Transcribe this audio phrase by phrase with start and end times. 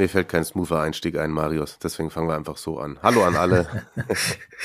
[0.00, 1.78] Mir fällt kein smoother Einstieg ein, Marius.
[1.78, 2.98] Deswegen fangen wir einfach so an.
[3.02, 3.84] Hallo an alle.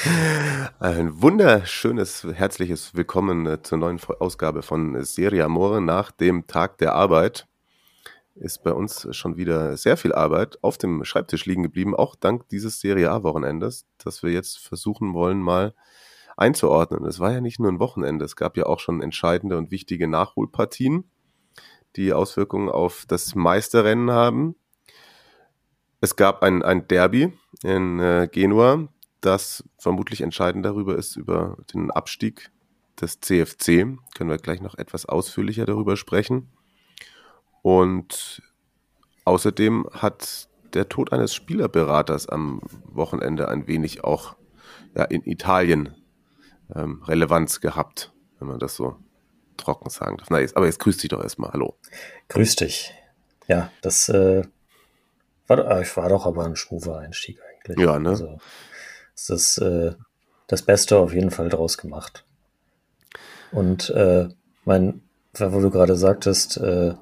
[0.80, 6.96] Ein wunderschönes, herzliches Willkommen äh, zur neuen Ausgabe von Serie Amore nach dem Tag der
[6.96, 7.50] Arbeit.
[8.36, 12.48] Ist bei uns schon wieder sehr viel Arbeit auf dem Schreibtisch liegen geblieben, auch dank
[12.48, 15.76] dieses Serie A-Wochenendes, das wir jetzt versuchen wollen, mal
[16.38, 17.04] einzuordnen.
[17.04, 20.08] Es war ja nicht nur ein Wochenende, es gab ja auch schon entscheidende und wichtige
[20.08, 21.12] Nachholpartien,
[21.98, 24.56] die Auswirkungen auf das Meisterrennen haben.
[26.06, 27.34] Es gab ein, ein Derby
[27.64, 28.90] in äh, Genua,
[29.22, 32.52] das vermutlich entscheidend darüber ist, über den Abstieg
[33.02, 33.98] des CFC.
[34.14, 36.52] Können wir gleich noch etwas ausführlicher darüber sprechen.
[37.64, 38.44] Und
[39.24, 44.36] außerdem hat der Tod eines Spielerberaters am Wochenende ein wenig auch
[44.96, 45.96] ja, in Italien
[46.76, 48.96] ähm, Relevanz gehabt, wenn man das so
[49.58, 50.30] trocken sagen darf.
[50.30, 51.52] Na, jetzt, aber jetzt grüß dich doch erstmal.
[51.52, 51.80] Hallo.
[52.28, 52.94] Grüß dich.
[53.48, 54.44] Ja, das äh,
[55.48, 57.80] war, äh, war doch aber ein schmover Einstieg eigentlich.
[57.80, 58.10] Ja, ne?
[58.10, 58.38] Also,
[59.16, 59.94] es ist äh,
[60.48, 62.26] das Beste auf jeden Fall draus gemacht.
[63.52, 64.28] Und äh,
[64.66, 65.02] mein,
[65.38, 66.94] wo du gerade sagtest, äh,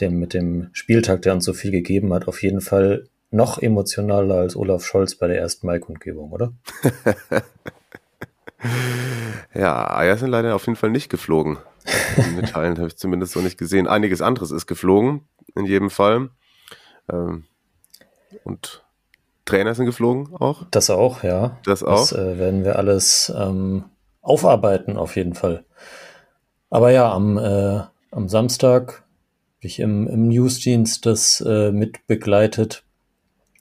[0.00, 4.36] dem, mit dem Spieltag, der uns so viel gegeben hat, auf jeden Fall noch emotionaler
[4.36, 6.52] als Olaf Scholz bei der ersten Maikundgebung, oder?
[9.54, 11.58] ja, Eier sind leider auf jeden Fall nicht geflogen.
[12.16, 13.88] Die Mitteilen habe ich zumindest so nicht gesehen.
[13.88, 15.22] Einiges anderes ist geflogen,
[15.54, 16.30] in jedem Fall.
[17.10, 17.44] Ähm,
[18.44, 18.82] und
[19.44, 20.64] Trainer sind geflogen auch?
[20.70, 21.58] Das auch, ja.
[21.64, 22.10] Das auch.
[22.10, 23.84] Das äh, werden wir alles ähm,
[24.20, 25.64] aufarbeiten, auf jeden Fall.
[26.70, 29.02] Aber ja, am, äh, am Samstag
[29.58, 32.84] habe ich im, im Newsdienst das äh, mit begleitet.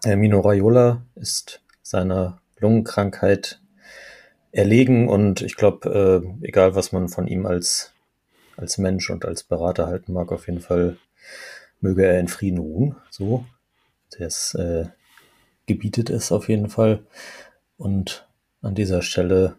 [0.03, 3.59] Äh, Mino Raiola ist seiner Lungenkrankheit
[4.51, 7.93] erlegen und ich glaube, äh, egal was man von ihm als,
[8.57, 10.97] als Mensch und als Berater halten mag, auf jeden Fall
[11.81, 12.95] möge er in Frieden ruhen.
[13.09, 13.45] So,
[14.17, 14.85] das äh,
[15.65, 17.03] gebietet es auf jeden Fall.
[17.77, 18.27] Und
[18.61, 19.55] an dieser Stelle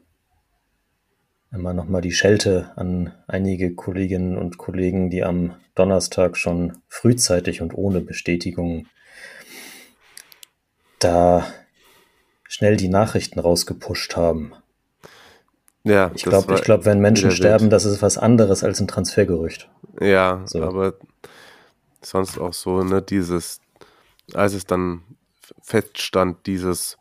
[1.53, 7.75] immer nochmal die Schelte an einige Kolleginnen und Kollegen, die am Donnerstag schon frühzeitig und
[7.75, 8.87] ohne Bestätigung
[10.99, 11.47] da
[12.45, 14.53] schnell die Nachrichten rausgepusht haben.
[15.85, 19.69] Ja, ich glaube, ich glaube, wenn Menschen sterben, das ist was anderes als ein Transfergerücht.
[20.01, 20.63] Ja, so.
[20.63, 20.95] aber
[22.03, 23.61] sonst auch so, ne, dieses,
[24.35, 25.03] als es dann
[25.63, 26.99] feststand, dieses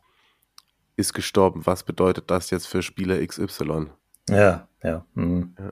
[0.96, 3.88] ist gestorben, was bedeutet das jetzt für Spieler XY?
[4.30, 5.06] Ja, ja.
[5.14, 5.56] Mhm.
[5.58, 5.70] ja.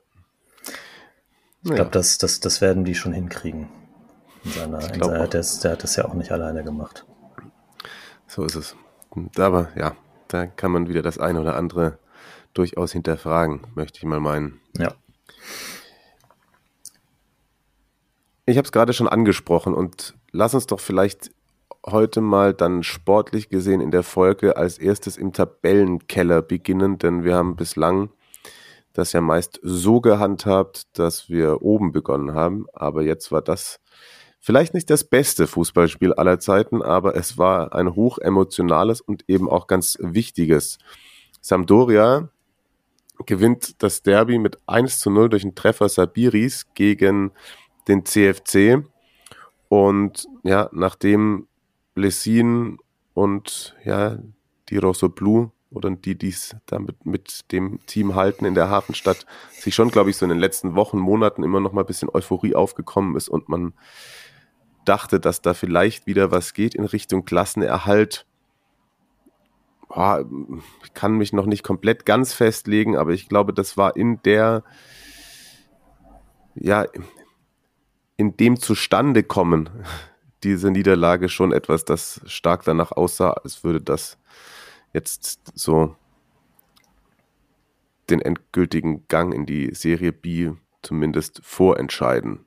[1.62, 3.68] Ich glaube, das, das, das werden die schon hinkriegen.
[4.44, 7.04] In seiner, in seiner, der, der hat das ja auch nicht alleine gemacht.
[8.26, 8.76] So ist es.
[9.36, 9.94] Aber ja,
[10.28, 11.98] da kann man wieder das eine oder andere
[12.54, 14.60] durchaus hinterfragen, möchte ich mal meinen.
[14.78, 14.94] Ja.
[18.50, 21.30] Ich habe es gerade schon angesprochen und lass uns doch vielleicht
[21.86, 27.36] heute mal dann sportlich gesehen in der Folge als erstes im Tabellenkeller beginnen, denn wir
[27.36, 28.10] haben bislang
[28.92, 33.78] das ja meist so gehandhabt, dass wir oben begonnen haben, aber jetzt war das
[34.40, 39.48] vielleicht nicht das beste Fußballspiel aller Zeiten, aber es war ein hoch emotionales und eben
[39.48, 40.78] auch ganz wichtiges.
[41.40, 42.30] Sampdoria
[43.26, 47.30] gewinnt das Derby mit 1 zu 0 durch einen Treffer Sabiris gegen
[47.88, 48.84] den CFC.
[49.68, 51.46] Und ja, nachdem
[51.94, 52.78] Lessin
[53.14, 54.18] und ja,
[54.68, 59.26] die Rosso Blue oder die, die es damit mit dem Team halten in der Hafenstadt,
[59.52, 62.10] sich schon, glaube ich, so in den letzten Wochen, Monaten immer noch mal ein bisschen
[62.12, 63.72] Euphorie aufgekommen ist und man
[64.84, 68.26] dachte, dass da vielleicht wieder was geht in Richtung Klassenerhalt
[69.92, 74.62] ich kann mich noch nicht komplett ganz festlegen, aber ich glaube, das war in der,
[76.54, 76.86] ja,
[78.20, 79.70] in dem Zustandekommen
[80.44, 84.18] diese Niederlage schon etwas, das stark danach aussah, als würde das
[84.92, 85.96] jetzt so
[88.10, 90.50] den endgültigen Gang in die Serie B
[90.82, 92.40] zumindest vorentscheiden.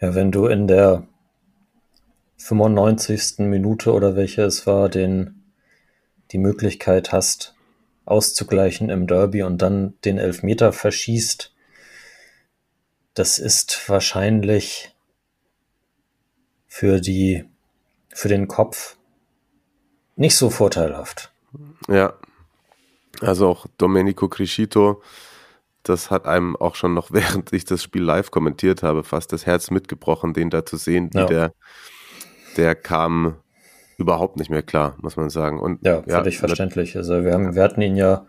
[0.00, 1.06] Ja, wenn du in der
[2.38, 3.38] 95.
[3.40, 5.42] Minute oder welche es war, den
[6.32, 7.54] die Möglichkeit hast,
[8.04, 11.55] auszugleichen im Derby und dann den Elfmeter verschießt,
[13.16, 14.94] das ist wahrscheinlich
[16.68, 17.44] für die
[18.12, 18.96] für den Kopf
[20.14, 21.32] nicht so vorteilhaft.
[21.88, 22.14] Ja.
[23.20, 25.02] Also auch Domenico Crescito,
[25.82, 29.46] das hat einem auch schon noch, während ich das Spiel live kommentiert habe, fast das
[29.46, 31.26] Herz mitgebrochen, den da zu sehen, wie Ja.
[31.26, 31.52] der,
[32.56, 33.36] der kam
[33.96, 35.58] überhaupt nicht mehr klar, muss man sagen.
[35.58, 36.96] Und Ja, völlig verständlich.
[36.96, 38.26] Also wir haben, wir hatten ihn ja,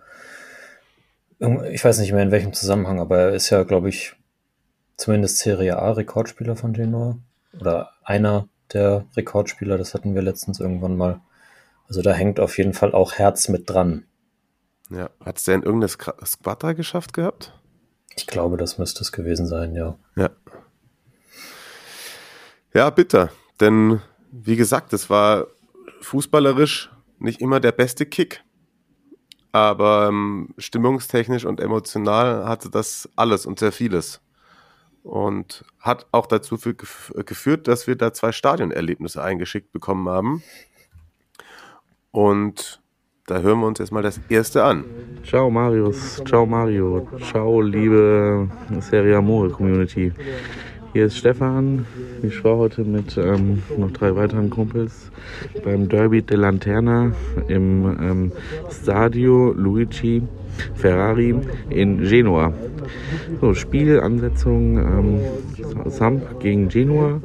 [1.70, 4.17] ich weiß nicht mehr in welchem Zusammenhang, aber er ist ja, glaube ich,
[4.98, 7.18] zumindest Serie A Rekordspieler von Genoa.
[7.60, 11.22] Oder einer der Rekordspieler, das hatten wir letztens irgendwann mal.
[11.88, 14.06] Also da hängt auf jeden Fall auch Herz mit dran.
[14.90, 15.10] Ja.
[15.24, 17.54] Hat es der in irgendeine Skra- Squadra geschafft gehabt?
[18.16, 19.98] Ich glaube, das müsste es gewesen sein, ja.
[20.16, 20.30] Ja.
[22.74, 23.30] Ja, bitter.
[23.60, 24.02] Denn,
[24.32, 25.48] wie gesagt, es war
[26.02, 28.44] fußballerisch nicht immer der beste Kick.
[29.52, 34.20] Aber ähm, stimmungstechnisch und emotional hatte das alles und sehr vieles.
[35.08, 40.44] Und hat auch dazu geführt, dass wir da zwei Stadionerlebnisse eingeschickt bekommen haben.
[42.12, 42.82] Und
[43.26, 44.84] da hören wir uns jetzt mal das erste an.
[45.24, 48.50] Ciao Marius, ciao Mario, ciao liebe
[48.82, 50.12] Serie Amore Community.
[50.92, 51.86] Hier ist Stefan.
[52.22, 55.10] Ich war heute mit ähm, noch drei weiteren Kumpels
[55.64, 57.14] beim Derby de Lanterna
[57.48, 58.32] im ähm,
[58.70, 60.22] Stadio Luigi
[60.76, 61.36] Ferrari
[61.70, 62.54] in Genua.
[63.42, 65.20] So, Spielansetzung ähm,
[65.90, 67.22] Samp gegen Genua.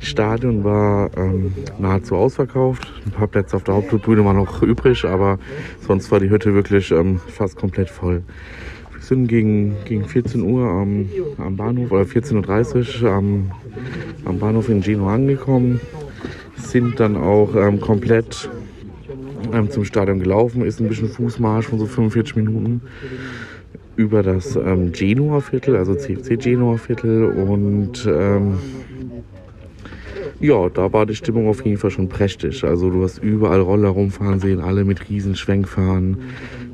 [0.00, 2.86] Stadion war ähm, nahezu ausverkauft.
[3.04, 5.38] Ein paar Plätze auf der Haupttribüne waren noch übrig, aber
[5.86, 8.22] sonst war die Hütte wirklich ähm, fast komplett voll.
[8.92, 11.08] Wir sind gegen, gegen 14 Uhr am,
[11.38, 13.50] am Bahnhof, oder 14.30 Uhr am,
[14.24, 15.80] am Bahnhof in Genua angekommen.
[16.56, 18.48] Sind dann auch ähm, komplett
[19.52, 20.64] ähm, zum Stadion gelaufen.
[20.64, 22.82] Ist ein bisschen Fußmarsch von so 45 Minuten
[23.96, 28.58] über das ähm, Genua-Viertel, also CFC Genua-Viertel und ähm,
[30.38, 32.62] ja, da war die Stimmung auf jeden Fall schon prächtig.
[32.62, 36.18] Also du hast überall Roller rumfahren sehen, alle mit riesen Schwenkfahren.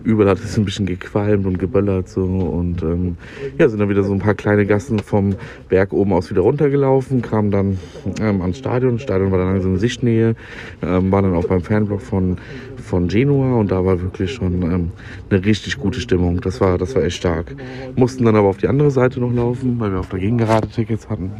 [0.04, 3.16] Überall hat es ein bisschen gequalmt und geböllert so und ähm,
[3.58, 5.34] ja, sind dann wieder so ein paar kleine Gassen vom
[5.68, 7.78] Berg oben aus wieder runtergelaufen, kamen dann
[8.20, 8.98] ähm, ans Stadion.
[8.98, 10.34] Stadion war dann langsam in Sichtnähe,
[10.82, 12.38] ähm, waren dann auch beim Fanblock von
[12.82, 14.92] von Genua und da war wirklich schon ähm,
[15.30, 16.40] eine richtig gute Stimmung.
[16.40, 17.54] Das war, das war echt stark.
[17.96, 21.08] Mussten dann aber auf die andere Seite noch laufen, weil wir auf der Gegengerade Tickets
[21.08, 21.30] hatten.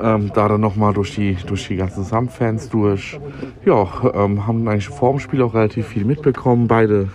[0.00, 3.18] Ähm, da dann nochmal durch die, durch die ganzen Sam-Fans durch.
[3.64, 6.66] Ja, ähm, haben eigentlich vor dem Spiel auch relativ viel mitbekommen.
[6.68, 7.08] Beide,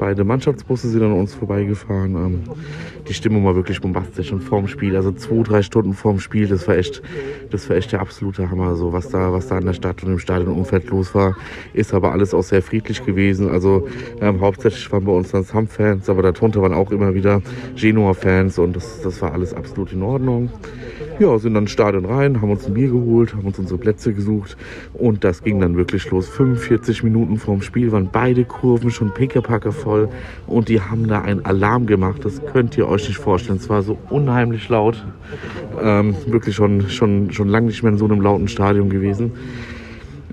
[0.00, 2.16] beide Mannschaftsbusse sind an uns vorbeigefahren.
[2.16, 2.40] Ähm,
[3.06, 6.66] die Stimmung war wirklich bombastisch und vorm Spiel, also zwei, drei Stunden vorm Spiel, das
[6.66, 7.02] war echt,
[7.50, 8.74] das war echt der absolute Hammer.
[8.76, 11.36] So was da, was da in der Stadt und im Stadionumfeld los war,
[11.74, 13.50] ist aber alles auch sehr friedlich gewesen.
[13.50, 13.86] Also
[14.22, 17.42] ähm, hauptsächlich waren bei uns dann Sam-Fans, aber darunter waren auch immer wieder
[17.76, 20.48] Genua-Fans und das, das war alles absolut in Ordnung.
[21.20, 24.14] Ja, sind dann ins Stadion rein, haben uns ein Bier geholt, haben uns unsere Plätze
[24.14, 24.56] gesucht
[24.94, 26.26] und das ging dann wirklich los.
[26.26, 30.08] 45 Minuten vorm Spiel waren beide Kurven schon pickepacke voll
[30.46, 32.24] und die haben da einen Alarm gemacht.
[32.24, 33.58] Das könnt ihr euch nicht vorstellen.
[33.58, 35.04] Es war so unheimlich laut.
[35.82, 39.32] Ähm, wirklich schon, schon, schon lange nicht mehr in so einem lauten Stadion gewesen.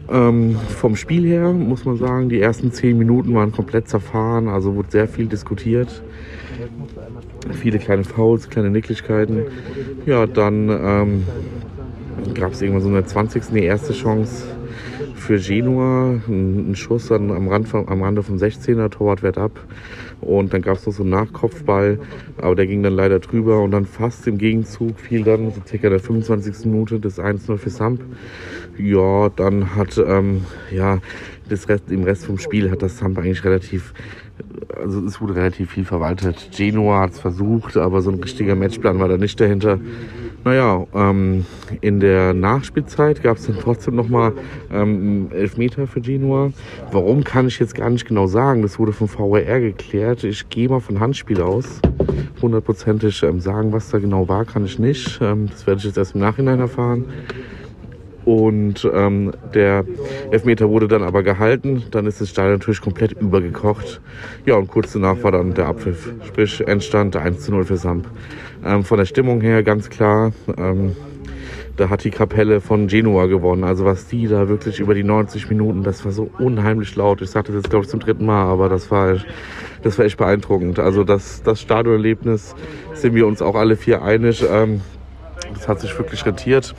[0.10, 4.74] Ähm, vom Spiel her muss man sagen, die ersten 10 Minuten waren komplett zerfahren, also
[4.76, 6.02] wurde sehr viel diskutiert
[7.54, 9.44] viele kleine Fouls, kleine Nicklichkeiten.
[10.06, 11.24] Ja, dann ähm,
[12.34, 13.44] gab es irgendwann so in der 20.
[13.54, 14.46] die erste Chance
[15.16, 16.22] für Genua.
[16.28, 19.60] Ein, ein Schuss an, am, Rand vom, am Rande vom 16er, Torwart wehrt ab.
[20.22, 22.00] Und dann gab es noch so einen Nachkopfball,
[22.38, 25.90] aber der ging dann leider drüber und dann fast im Gegenzug fiel dann so circa
[25.90, 26.66] der 25.
[26.66, 28.02] Minute das 1-0 für Samp.
[28.80, 31.00] Ja, dann hat ähm, ja
[31.50, 33.94] das Rest, im Rest vom Spiel hat das Samp eigentlich relativ
[34.76, 36.50] also es wurde relativ viel verwaltet.
[36.56, 39.80] Genua hat es versucht, aber so ein richtiger Matchplan war da nicht dahinter.
[40.44, 41.46] Naja, ähm,
[41.82, 44.34] in der Nachspielzeit gab es dann trotzdem nochmal
[44.72, 46.52] ähm, Elfmeter für Genua.
[46.92, 48.62] Warum, kann ich jetzt gar nicht genau sagen.
[48.62, 50.24] Das wurde vom VRR geklärt.
[50.24, 51.82] Ich gehe mal von Handspiel aus.
[52.42, 55.20] Hundertprozentig ähm, sagen, was da genau war, kann ich nicht.
[55.22, 57.06] Ähm, das werde ich jetzt erst im Nachhinein erfahren.
[58.28, 59.86] Und ähm, der
[60.32, 61.84] Elfmeter wurde dann aber gehalten.
[61.92, 64.02] Dann ist das Stadion natürlich komplett übergekocht.
[64.46, 66.12] Ja, und kurz danach war dann der Abpfiff.
[66.26, 68.06] Sprich, Endstand 1 zu 0 für Samp.
[68.66, 70.94] Ähm, von der Stimmung her ganz klar, ähm,
[71.78, 73.64] da hat die Kapelle von Genua gewonnen.
[73.64, 77.22] Also was die da wirklich über die 90 Minuten, das war so unheimlich laut.
[77.22, 79.16] Ich sagte das jetzt, glaube ich, zum dritten Mal, aber das war,
[79.84, 80.80] das war echt beeindruckend.
[80.80, 82.56] Also das, das Stadionerlebnis
[82.92, 84.44] sind wir uns auch alle vier einig.
[84.52, 84.82] Ähm,
[85.54, 86.76] das hat sich wirklich rentiert.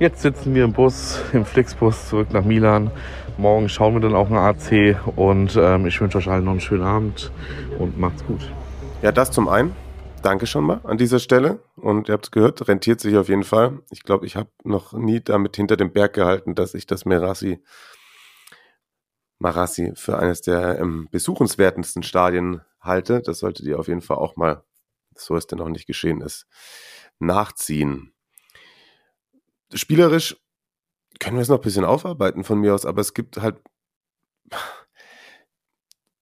[0.00, 2.90] Jetzt sitzen wir im Bus, im Flixbus zurück nach Milan.
[3.36, 6.60] Morgen schauen wir dann auch ein AC und ähm, ich wünsche euch allen noch einen
[6.62, 7.30] schönen Abend
[7.78, 8.50] und macht's gut.
[9.02, 9.76] Ja, das zum einen.
[10.22, 11.62] danke schon mal an dieser Stelle.
[11.76, 13.80] Und ihr habt es gehört, rentiert sich auf jeden Fall.
[13.90, 17.62] Ich glaube, ich habe noch nie damit hinter dem Berg gehalten, dass ich das Merassi,
[19.38, 23.20] Marassi für eines der ähm, besuchenswertesten Stadien halte.
[23.20, 24.64] Das solltet ihr auf jeden Fall auch mal,
[25.14, 26.46] so es denn noch nicht geschehen ist,
[27.18, 28.14] nachziehen.
[29.72, 30.36] Spielerisch
[31.18, 33.60] können wir es noch ein bisschen aufarbeiten von mir aus, aber es gibt halt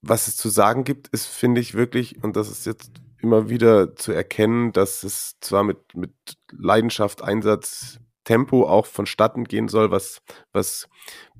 [0.02, 2.90] was es zu sagen gibt, ist, finde ich wirklich, und das ist jetzt
[3.20, 6.12] immer wieder zu erkennen, dass es zwar mit, mit
[6.52, 10.20] Leidenschaft, Einsatz, Tempo auch vonstatten gehen soll, was,
[10.52, 10.88] was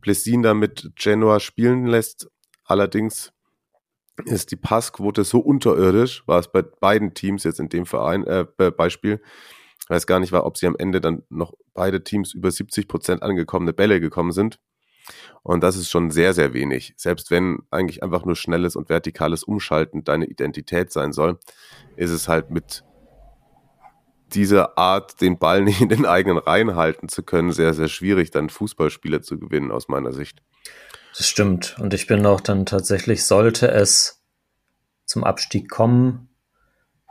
[0.01, 2.29] Plessin da mit Genoa spielen lässt.
[2.65, 3.33] Allerdings
[4.25, 8.47] ist die Passquote so unterirdisch, war es bei beiden Teams jetzt in dem Verein, äh,
[8.71, 9.23] Beispiel.
[9.81, 13.23] Ich weiß gar nicht, ob sie am Ende dann noch beide Teams über 70 Prozent
[13.23, 14.59] angekommene Bälle gekommen sind.
[15.43, 16.93] Und das ist schon sehr, sehr wenig.
[16.97, 21.39] Selbst wenn eigentlich einfach nur schnelles und vertikales Umschalten deine Identität sein soll,
[21.97, 22.85] ist es halt mit
[24.35, 28.31] dieser Art, den Ball nicht in den eigenen Reihen halten zu können, sehr, sehr schwierig,
[28.31, 30.43] dann Fußballspieler zu gewinnen, aus meiner Sicht.
[31.17, 31.77] Das stimmt.
[31.81, 34.23] Und ich bin auch dann tatsächlich, sollte es
[35.05, 36.29] zum Abstieg kommen,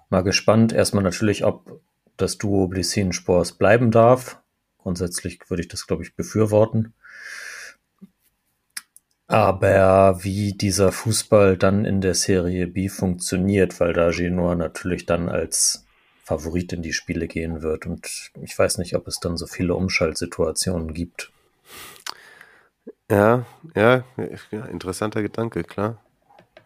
[0.09, 0.71] mal gespannt.
[0.71, 1.81] Erstmal natürlich, ob
[2.17, 4.41] das Duo Blissin Spors bleiben darf.
[4.77, 6.93] Grundsätzlich würde ich das, glaube ich, befürworten.
[9.27, 15.27] Aber wie dieser Fußball dann in der Serie B funktioniert, weil da Genoa natürlich dann
[15.27, 15.86] als
[16.24, 17.86] Favorit in die Spiele gehen wird.
[17.86, 21.31] Und ich weiß nicht, ob es dann so viele Umschaltsituationen gibt.
[23.09, 23.45] Ja,
[23.75, 24.03] ja,
[24.51, 26.01] ja interessanter Gedanke, klar.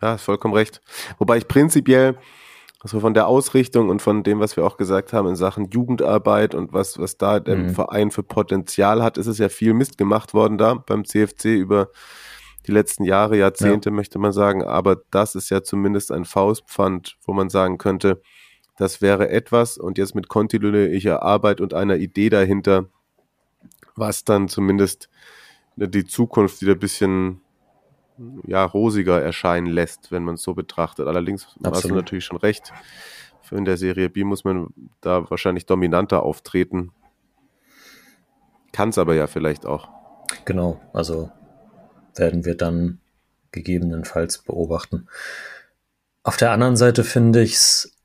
[0.02, 0.82] Ja, vollkommen recht.
[1.20, 2.16] Wobei ich prinzipiell,
[2.84, 6.56] also von der Ausrichtung und von dem, was wir auch gesagt haben in Sachen Jugendarbeit
[6.56, 7.70] und was, was da der mhm.
[7.70, 11.90] Verein für Potenzial hat, ist es ja viel Mist gemacht worden da beim CFC über
[12.66, 13.96] die letzten Jahre, Jahrzehnte, ja.
[13.96, 14.64] möchte man sagen.
[14.64, 18.22] Aber das ist ja zumindest ein Faustpfand, wo man sagen könnte,
[18.78, 22.86] das wäre etwas und jetzt mit kontinuierlicher Arbeit und einer Idee dahinter,
[23.96, 25.08] was dann zumindest
[25.76, 27.42] die Zukunft wieder ein bisschen
[28.46, 31.08] ja, rosiger erscheinen lässt, wenn man es so betrachtet.
[31.08, 31.76] Allerdings Absolut.
[31.76, 32.72] hast du natürlich schon recht.
[33.52, 36.94] In der Serie B muss man da wahrscheinlich dominanter auftreten.
[38.72, 39.90] Kann es aber ja vielleicht auch.
[40.46, 41.30] Genau, also
[42.16, 43.00] werden wir dann
[43.52, 45.08] gegebenenfalls beobachten.
[46.24, 47.98] Auf der anderen Seite finde ich es,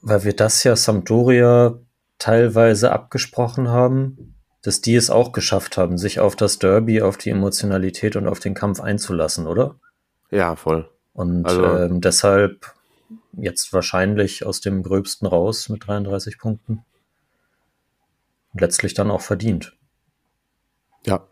[0.00, 1.78] weil wir das ja Sampdoria
[2.18, 7.30] teilweise abgesprochen haben, dass die es auch geschafft haben, sich auf das Derby, auf die
[7.30, 9.76] Emotionalität und auf den Kampf einzulassen, oder?
[10.30, 10.88] Ja, voll.
[11.12, 12.72] Und also, ähm, deshalb
[13.32, 16.84] jetzt wahrscheinlich aus dem Gröbsten raus mit 33 Punkten.
[18.52, 19.76] Und letztlich dann auch verdient.
[21.04, 21.26] Ja,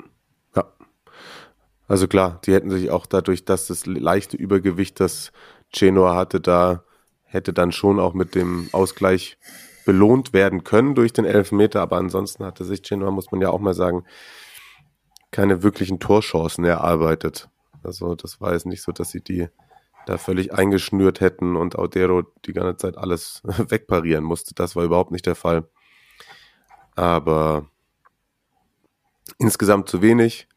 [1.91, 5.33] also klar, die hätten sich auch dadurch, dass das leichte Übergewicht, das
[5.73, 6.85] Genoa hatte, da
[7.25, 9.39] hätte dann schon auch mit dem Ausgleich
[9.85, 13.61] belohnt werden können durch den Elfmeter, aber ansonsten hatte sich Genoa, muss man ja auch
[13.61, 14.05] mal sagen,
[15.31, 17.49] keine wirklichen Torchancen erarbeitet.
[17.83, 19.49] Also das war jetzt nicht so, dass sie die
[20.07, 24.55] da völlig eingeschnürt hätten und Audero die ganze Zeit alles wegparieren musste.
[24.55, 25.69] Das war überhaupt nicht der Fall.
[26.97, 27.67] Aber
[29.39, 30.49] insgesamt zu wenig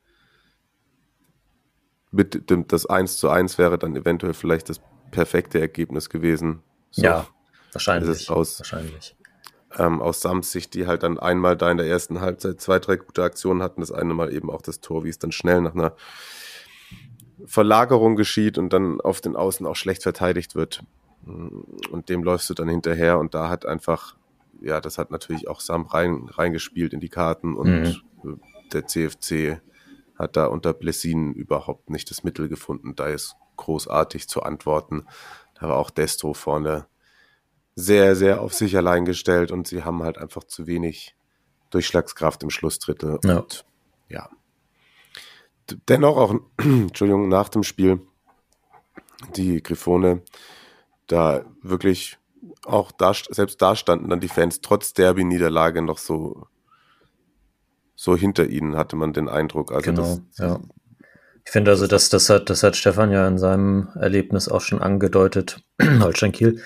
[2.11, 6.63] mit dem, das 1 zu 1 wäre dann eventuell vielleicht das perfekte Ergebnis gewesen.
[6.91, 7.27] So ja,
[7.73, 8.29] wahrscheinlich.
[8.29, 9.15] Aus, wahrscheinlich.
[9.77, 12.97] Ähm, aus Sams Sicht, die halt dann einmal da in der ersten Halbzeit zwei, drei
[12.97, 15.73] gute Aktionen hatten, das eine Mal eben auch das Tor, wie es dann schnell nach
[15.73, 15.95] einer
[17.45, 20.83] Verlagerung geschieht und dann auf den Außen auch schlecht verteidigt wird.
[21.25, 24.15] Und dem läufst du dann hinterher und da hat einfach,
[24.61, 28.39] ja, das hat natürlich auch Sam rein, reingespielt in die Karten und mhm.
[28.71, 29.61] der CFC
[30.15, 35.05] hat da unter Blessin überhaupt nicht das Mittel gefunden, da ist großartig zu antworten.
[35.59, 36.87] Da war auch Destro vorne
[37.75, 41.15] sehr, sehr auf sich allein gestellt und sie haben halt einfach zu wenig
[41.71, 43.19] Durchschlagskraft im Schlussdrittel.
[43.23, 43.39] Ja.
[43.39, 43.65] Und
[44.09, 44.29] ja.
[45.87, 48.01] Dennoch auch, Entschuldigung, nach dem Spiel
[49.35, 50.21] die Grifone
[51.07, 52.17] da wirklich
[52.65, 56.47] auch da, selbst da standen dann die Fans trotz Derby-Niederlage noch so
[57.95, 59.71] so hinter ihnen, hatte man den Eindruck.
[59.71, 60.59] Also genau, das, ja.
[61.45, 64.81] Ich finde also, dass das hat, das hat Stefan ja in seinem Erlebnis auch schon
[64.81, 66.61] angedeutet, Holstein Kiel,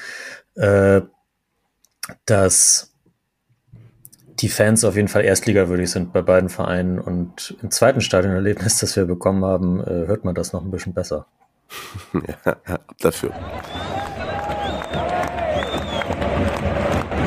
[0.58, 1.02] äh,
[2.26, 2.94] dass
[4.40, 8.96] die Fans auf jeden Fall erstligawürdig sind bei beiden Vereinen und im zweiten Stadionerlebnis, das
[8.96, 11.26] wir bekommen haben, äh, hört man das noch ein bisschen besser.
[12.14, 13.32] ja, dafür.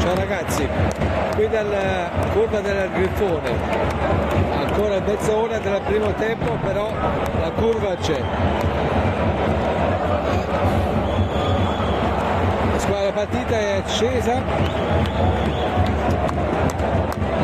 [0.00, 0.66] Ciao ragazzi,
[1.34, 3.50] qui dalla curva del Grifone,
[4.64, 6.90] ancora mezz'ora del primo tempo, però
[7.40, 8.22] la curva c'è.
[13.20, 14.40] Partita è scesa,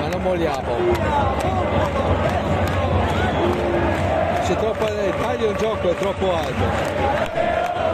[0.01, 0.75] ma non molliamo.
[4.43, 6.65] C'è troppo, il taglio del gioco è troppo alto.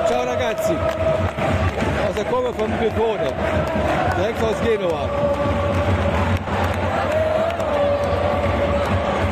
[0.07, 0.77] Ciao ragazzi,
[2.07, 3.35] cosa come Grifone,
[4.15, 5.09] direkt aus Genua.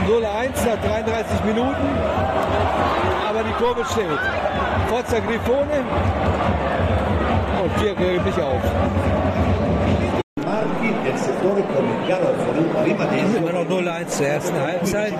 [0.07, 1.89] 0-1 nach 33 Minuten,
[3.29, 4.19] aber die Kurve steht.
[4.89, 5.85] Forza Grifone
[7.61, 8.63] und wir geben nicht auf.
[10.45, 12.29] Marchi del settore commerciale
[12.85, 15.13] rimanente Immer noch 0-1 zur ersten Halbzeit,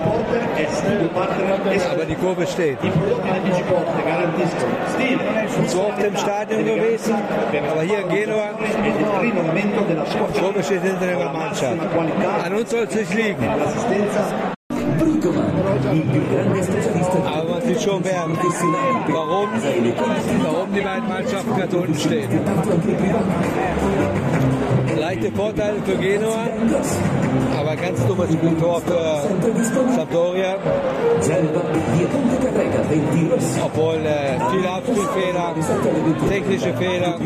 [0.77, 1.09] studio
[1.91, 2.77] aber die Kurve steht.
[5.67, 7.15] So oft im Stadion gewesen,
[7.71, 8.49] aber hier in Genua,
[9.23, 11.77] die Kurve steht hinter der Mannschaft.
[12.43, 13.47] An uns soll es nicht liegen,
[17.25, 18.27] aber sieht schon wer,
[19.07, 19.49] warum,
[20.43, 22.29] warum die beiden Mannschaften ganz unten stehen.
[24.99, 26.47] Leichte Vorteile für Genua,
[27.57, 30.55] aber ganz dummes Tor für Sampdoria.
[33.63, 35.55] Obwohl äh, viele Abspielfehler,
[36.29, 37.17] technische Fehler,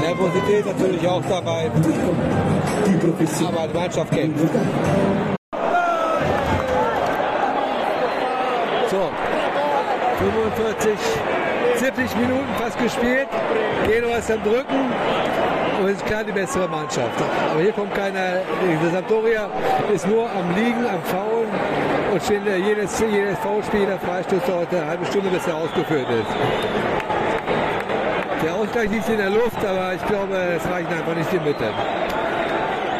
[0.00, 1.70] Nervosität natürlich auch dabei.
[3.46, 4.48] Aber die Mannschaft kämpft.
[8.90, 9.08] So,
[10.20, 10.98] 45,
[11.76, 13.28] 70 Minuten fast gespielt.
[13.86, 14.92] Genua ist am Drücken
[15.80, 17.18] und ist klar die bessere Mannschaft.
[17.50, 18.42] Aber hier kommt keiner.
[18.62, 19.48] Die Sampdoria
[19.92, 21.48] ist nur am Liegen, am Faulen
[22.12, 26.30] und steht jedes, jedes Foulspiel, der Freistoß dauert eine halbe Stunde, bis er ausgeführt ist.
[28.44, 31.72] Der Ausgleich liegt in der Luft, aber ich glaube, es reicht einfach nicht die Mitte.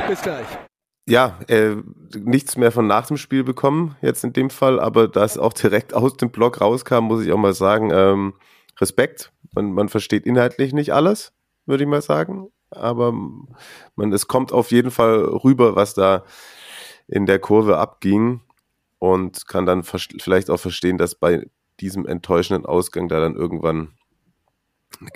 [0.09, 0.70] Bis gleich.
[1.11, 1.75] Ja, äh,
[2.17, 5.53] nichts mehr von nach dem Spiel bekommen, jetzt in dem Fall, aber da es auch
[5.53, 8.35] direkt aus dem Blog rauskam, muss ich auch mal sagen, ähm,
[8.81, 9.33] Respekt.
[9.53, 11.33] Man, man versteht inhaltlich nicht alles,
[11.67, 12.53] würde ich mal sagen.
[12.71, 13.13] Aber
[13.97, 16.25] man, es kommt auf jeden Fall rüber, was da
[17.09, 18.43] in der Kurve abging
[19.01, 21.45] und kann dann vielleicht auch verstehen, dass bei
[21.81, 23.95] diesem enttäuschenden Ausgang da dann irgendwann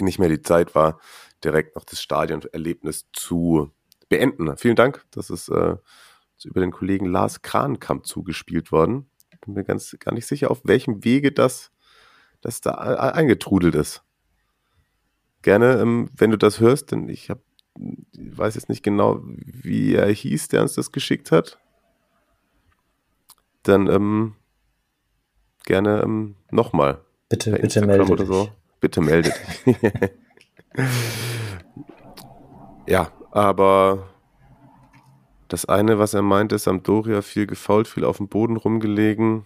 [0.00, 0.98] nicht mehr die Zeit war,
[1.44, 3.70] direkt noch das Stadionerlebnis zu
[4.14, 4.56] beenden.
[4.56, 5.76] Vielen Dank, das ist, äh,
[6.44, 9.10] über den Kollegen Lars Krankamp zugespielt worden.
[9.40, 11.70] Bin mir ganz gar nicht sicher, auf welchem Wege das,
[12.40, 14.02] das da eingetrudelt ist.
[15.42, 17.42] Gerne, ähm, wenn du das hörst, denn ich habe
[18.12, 21.58] ich weiß jetzt nicht genau, wie er hieß, der uns das geschickt hat.
[23.64, 24.36] Dann ähm,
[25.64, 27.00] gerne ähm, nochmal.
[27.28, 28.48] Bitte, bitte Instagram melde oder so.
[28.80, 29.32] Bitte melde
[29.66, 29.76] dich.
[32.86, 34.08] ja, aber
[35.48, 39.44] das eine, was er meinte, Sampdoria viel gefault, viel auf dem Boden rumgelegen.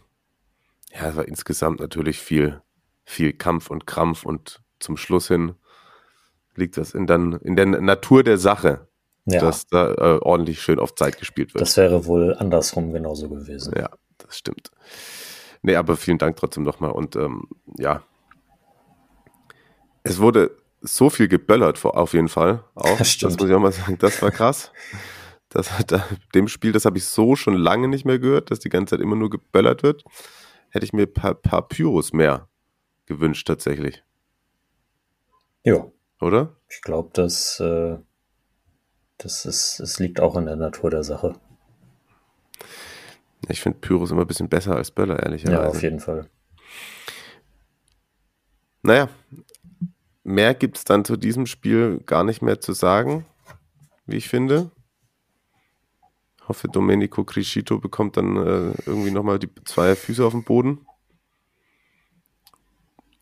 [0.94, 2.60] Ja, es war insgesamt natürlich viel,
[3.04, 5.54] viel Kampf und Krampf und zum Schluss hin
[6.54, 8.86] liegt das in, dann, in der Natur der Sache,
[9.24, 11.62] Ja, dass da äh, ordentlich schön auf Zeit gespielt wird.
[11.62, 13.72] das wäre wohl andersrum genauso gewesen.
[13.76, 14.70] Ja, das stimmt.
[15.62, 16.90] Nee, aber vielen Dank trotzdem nochmal.
[16.90, 17.48] Und ähm,
[17.78, 18.02] ja,
[20.02, 22.64] es wurde so viel geböllert, auf jeden Fall.
[22.74, 22.96] Auch.
[22.98, 23.40] Das stimmt.
[23.40, 23.98] muss ich auch mal sagen.
[23.98, 24.72] Das war krass.
[25.48, 28.68] Das da, dem Spiel, das habe ich so schon lange nicht mehr gehört, dass die
[28.68, 30.04] ganze Zeit immer nur geböllert wird.
[30.70, 32.48] Hätte ich mir ein paar, paar Pyros mehr
[33.06, 34.04] gewünscht, tatsächlich.
[35.64, 35.86] Ja,
[36.20, 36.56] Oder?
[36.68, 37.96] ich glaube, das, äh,
[39.16, 41.34] das ist, es liegt auch in der Natur der Sache.
[43.48, 45.62] Ich finde Pyros immer ein bisschen besser als Böller, ehrlicherweise.
[45.62, 46.28] Ja, auf jeden Fall.
[48.82, 49.08] Naja,
[50.28, 53.24] mehr gibt es dann zu diesem Spiel gar nicht mehr zu sagen,
[54.04, 54.70] wie ich finde.
[56.46, 60.86] Hoffe, Domenico Criscito bekommt dann äh, irgendwie nochmal die zwei Füße auf den Boden.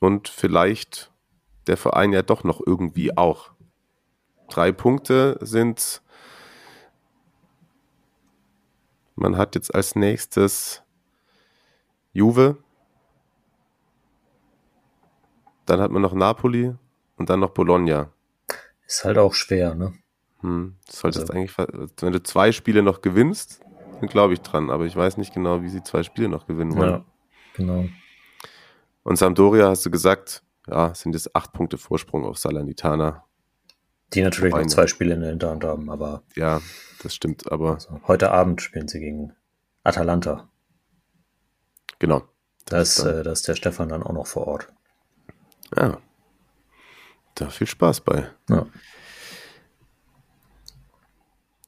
[0.01, 1.13] Und vielleicht
[1.69, 3.53] der Verein ja doch noch irgendwie auch.
[4.49, 6.03] Drei Punkte sind.
[9.15, 10.83] Man hat jetzt als nächstes
[12.13, 12.59] Juve,
[15.67, 16.75] dann hat man noch Napoli
[17.17, 18.11] und dann noch Bologna.
[18.87, 19.95] Ist halt auch schwer, ne?
[20.41, 21.57] Hm, solltest Also- eigentlich,
[22.01, 23.61] wenn du zwei Spiele noch gewinnst,
[24.01, 24.71] dann glaube ich dran.
[24.71, 26.91] Aber ich weiß nicht genau, wie sie zwei Spiele noch gewinnen wollen.
[26.91, 27.05] Ja,
[27.55, 27.87] genau.
[29.03, 33.25] Und Sampdoria, hast du gesagt, ja, sind jetzt acht Punkte Vorsprung auf Salernitana.
[34.13, 34.69] Die natürlich noch Beine.
[34.69, 36.61] zwei Spiele in der Hinterhand haben, aber Ja,
[37.03, 39.33] das stimmt, aber also, heute Abend spielen sie gegen
[39.83, 40.49] Atalanta.
[41.99, 42.23] genau.
[42.67, 44.69] Da ist, äh, da ist der Stefan dann auch noch vor Ort.
[45.77, 45.99] Ja.
[47.37, 48.29] Da viel Spaß bei.
[48.51, 48.67] Ja.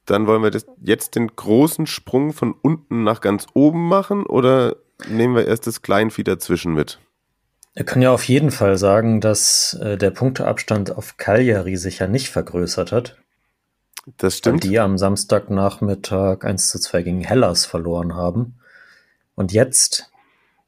[0.05, 4.75] Dann wollen wir das, jetzt den großen Sprung von unten nach ganz oben machen oder
[5.07, 6.99] nehmen wir erst das Kleinvieh dazwischen mit?
[7.75, 12.07] Er kann ja auf jeden Fall sagen, dass äh, der Punkteabstand auf Cagliari sich ja
[12.07, 13.17] nicht vergrößert hat.
[14.17, 14.63] Das stimmt.
[14.63, 18.59] Weil die am Samstagnachmittag 1 zu 2 gegen Hellas verloren haben.
[19.35, 20.11] Und jetzt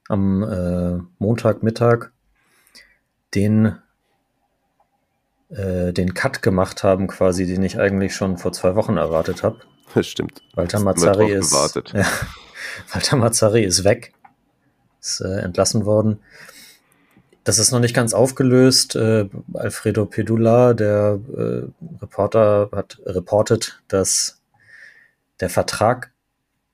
[0.08, 2.12] am äh, Montagmittag
[3.34, 3.78] den,
[5.52, 9.60] äh, den Cut gemacht haben, quasi, den ich eigentlich schon vor zwei Wochen erwartet habe.
[9.94, 10.42] Das stimmt.
[10.56, 11.54] Walter Mazzari ist,
[11.94, 12.06] ja,
[12.94, 14.14] Walter Mazzari ist weg,
[15.02, 16.20] ist äh, entlassen worden.
[17.44, 18.96] Das ist noch nicht ganz aufgelöst.
[18.96, 21.64] Äh, Alfredo Pedula, der äh,
[22.02, 24.42] Reporter, hat reportet, dass
[25.40, 26.12] der Vertrag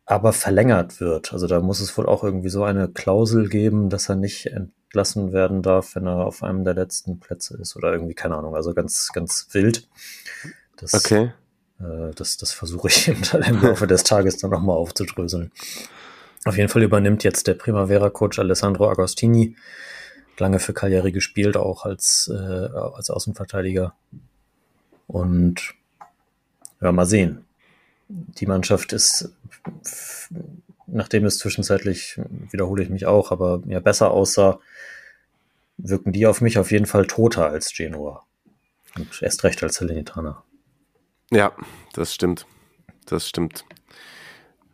[0.06, 1.34] aber verlängert wird.
[1.34, 4.52] Also da muss es wohl auch irgendwie so eine Klausel geben, dass er nicht
[4.98, 8.56] entlassen werden darf, wenn er auf einem der letzten Plätze ist oder irgendwie, keine Ahnung,
[8.56, 9.88] also ganz, ganz wild.
[10.78, 11.32] Das, Okay.
[11.80, 15.52] äh, das, das versuche ich im, im Laufe des Tages dann nochmal aufzudröseln.
[16.46, 19.56] Auf jeden Fall übernimmt jetzt der Primavera-Coach Alessandro Agostini,
[20.40, 23.94] lange für Cagliari gespielt, auch als, äh, als Außenverteidiger.
[25.06, 25.76] Und
[26.82, 27.46] ja, mal sehen.
[28.10, 29.32] Die Mannschaft ist,
[30.88, 34.60] nachdem es zwischenzeitlich, wiederhole ich mich auch, aber ja besser aussah,
[35.78, 38.26] wirken die auf mich auf jeden Fall toter als Genua.
[38.96, 40.44] Und erst recht als Salernitana.
[41.32, 41.52] Ja,
[41.94, 42.46] das stimmt.
[43.06, 43.66] Das stimmt.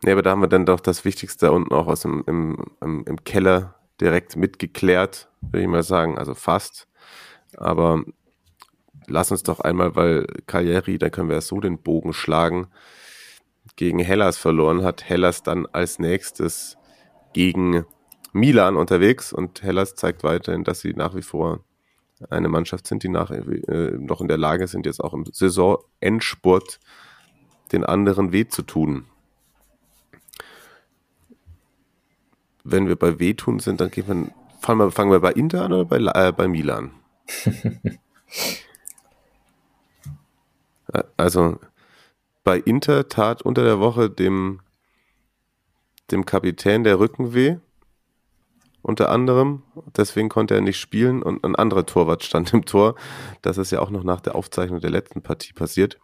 [0.02, 3.04] Nee, aber da haben wir dann doch das Wichtigste unten auch aus dem im, im,
[3.06, 6.18] im Keller direkt mitgeklärt, würde ich mal sagen.
[6.18, 6.88] Also fast.
[7.56, 8.04] Aber
[9.06, 12.68] lass uns doch einmal, weil Cagliari, da können wir ja so den Bogen schlagen,
[13.76, 15.04] gegen Hellas verloren hat.
[15.04, 16.76] Hellas dann als nächstes
[17.32, 17.86] gegen
[18.34, 21.60] Milan unterwegs und Hellas zeigt weiterhin, dass sie nach wie vor
[22.30, 26.80] eine Mannschaft sind, die nach, äh, noch in der Lage sind, jetzt auch im Saisonendspurt
[27.70, 29.06] den anderen weh zu tun.
[32.64, 35.72] Wenn wir bei wehtun sind, dann gehen wir, fangen wir, fangen wir bei Inter an
[35.72, 36.90] oder bei, äh, bei Milan?
[41.16, 41.58] Also
[42.44, 44.60] bei Inter tat unter der Woche dem,
[46.12, 47.56] dem Kapitän der Rücken weh
[48.84, 49.62] unter anderem.
[49.96, 52.94] Deswegen konnte er nicht spielen und ein anderer Torwart stand im Tor.
[53.42, 55.98] Das ist ja auch noch nach der Aufzeichnung der letzten Partie passiert.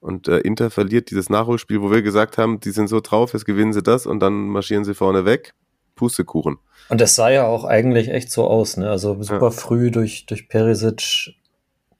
[0.00, 3.44] Und äh, Inter verliert dieses Nachholspiel, wo wir gesagt haben, die sind so drauf, jetzt
[3.44, 5.54] gewinnen sie das und dann marschieren sie vorne weg.
[5.96, 6.58] Pustekuchen.
[6.88, 8.88] Und es sah ja auch eigentlich echt so aus, ne?
[8.88, 9.50] Also super Ja.
[9.50, 11.34] früh durch, durch Perisic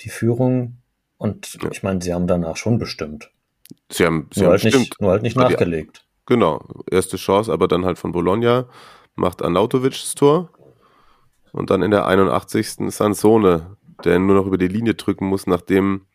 [0.00, 0.76] die Führung.
[1.18, 1.68] Und Ja.
[1.72, 3.30] ich meine, sie haben danach schon bestimmt.
[3.90, 4.84] Sie haben, sie Nur haben halt, bestimmt.
[4.84, 6.04] nicht, nur halt nicht nachgelegt.
[6.26, 8.68] Genau, erste Chance, aber dann halt von Bologna,
[9.18, 10.50] macht Arnautovic das Tor
[11.52, 12.92] und dann in der 81.
[12.94, 16.06] Sansone, der nur noch über die Linie drücken muss, nachdem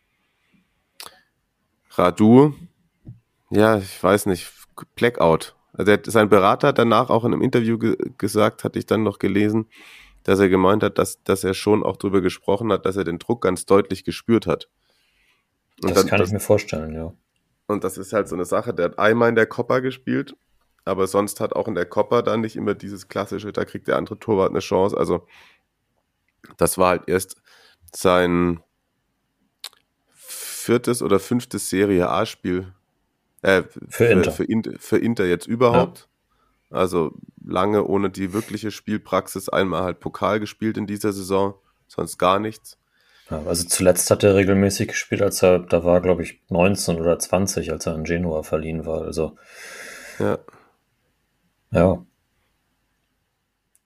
[1.90, 2.54] Radu,
[3.50, 4.50] ja, ich weiß nicht,
[4.96, 5.54] Blackout.
[5.72, 9.02] Also der, sein Berater hat danach auch in einem Interview ge gesagt, hatte ich dann
[9.02, 9.66] noch gelesen,
[10.24, 13.18] dass er gemeint hat, dass, dass er schon auch darüber gesprochen hat, dass er den
[13.18, 14.68] Druck ganz deutlich gespürt hat.
[15.82, 17.12] Und Das dann- kann das- ich mir vorstellen, ja.
[17.66, 20.36] und das ist halt so eine Sache, der hat einmal in der Coppa gespielt,
[20.84, 23.96] aber sonst hat auch in der Coppa dann nicht immer dieses klassische, da kriegt der
[23.96, 24.96] andere Torwart eine Chance.
[24.96, 25.26] Also
[26.56, 27.36] das war halt erst
[27.94, 28.60] sein
[30.12, 32.72] viertes oder fünftes Serie A-Spiel.
[33.42, 34.32] Äh, Für Inter.
[34.32, 36.08] Für, Inter, für Inter jetzt überhaupt.
[36.70, 37.12] Also
[37.44, 41.54] lange ohne die wirkliche Spielpraxis, einmal halt Pokal gespielt in dieser Saison,
[41.86, 42.78] sonst gar nichts.
[43.30, 43.42] ja.
[43.46, 47.70] Also zuletzt hat er regelmäßig gespielt, als er, da war, glaube ich, 19 oder 20,
[47.70, 49.02] als er an Genua verliehen war.
[49.02, 49.36] Also,
[50.18, 50.38] Ja.
[51.74, 52.04] Ja.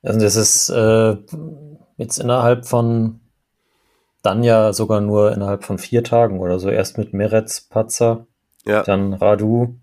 [0.01, 1.17] Also das ist äh,
[1.97, 3.19] jetzt innerhalb von
[4.21, 6.69] dann ja sogar nur innerhalb von vier Tagen oder so.
[6.69, 8.25] Erst mit Meretz Patzer,
[8.65, 8.83] Ja.
[8.83, 9.75] dann Radu,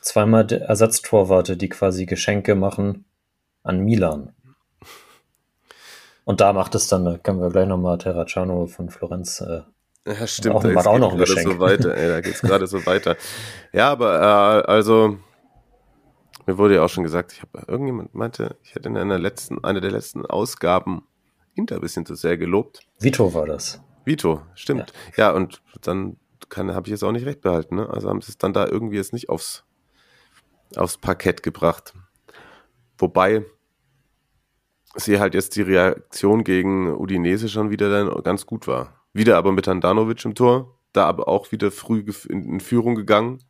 [0.00, 3.04] zweimal Ersatztorwarte, die quasi Geschenke machen
[3.64, 4.32] an Milan.
[6.24, 9.40] Und da macht es dann, da können wir gleich nochmal Terracciano von Florenz.
[9.40, 9.62] Äh,
[10.06, 10.54] Ja, stimmt.
[10.56, 11.52] Auch- da ist- auch geht noch ein gerade Geschenk.
[11.52, 11.94] so weiter.
[11.96, 13.16] Ey, da gerade so weiter.
[13.72, 15.18] Ja, aber äh, also
[16.46, 19.62] mir wurde ja auch schon gesagt, ich habe irgendjemand meinte, ich hätte in einer letzten,
[19.64, 21.06] einer der letzten Ausgaben
[21.54, 22.80] Inter ein bisschen zu sehr gelobt.
[23.00, 23.80] Vito war das.
[24.04, 24.92] Vito, stimmt.
[25.16, 26.16] Ja, und dann
[26.54, 27.76] habe ich jetzt auch nicht recht behalten.
[27.76, 27.88] Ne?
[27.88, 29.64] Also haben sie es dann da irgendwie jetzt nicht aufs
[30.74, 31.94] aufs Parkett gebracht.
[32.98, 33.44] Wobei
[34.96, 39.06] sie halt jetzt die Reaktion gegen Udinese schon wieder dann ganz gut war.
[39.12, 43.42] Wieder aber mit Handanovic im Tor, da aber auch wieder früh in Führung gegangen,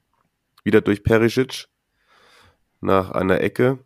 [0.65, 1.67] wieder durch Perisic
[2.81, 3.79] nach einer Ecke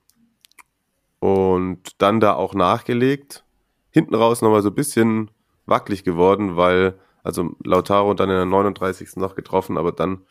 [1.18, 3.44] und dann da auch nachgelegt.
[3.90, 5.31] Hinten raus nochmal so ein bisschen
[5.66, 9.16] wackelig geworden, weil, also Lautaro dann in der 39.
[9.16, 10.24] noch getroffen, aber dann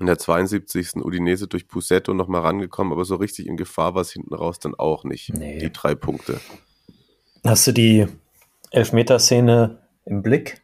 [0.00, 0.96] in der 72.
[0.96, 4.74] Udinese durch Pusetto nochmal rangekommen, aber so richtig in Gefahr war es hinten raus dann
[4.74, 5.32] auch nicht.
[5.32, 5.58] Nee.
[5.58, 6.40] Die drei Punkte.
[7.44, 8.06] Hast du die
[8.70, 10.60] Elfmeterszene im Blick?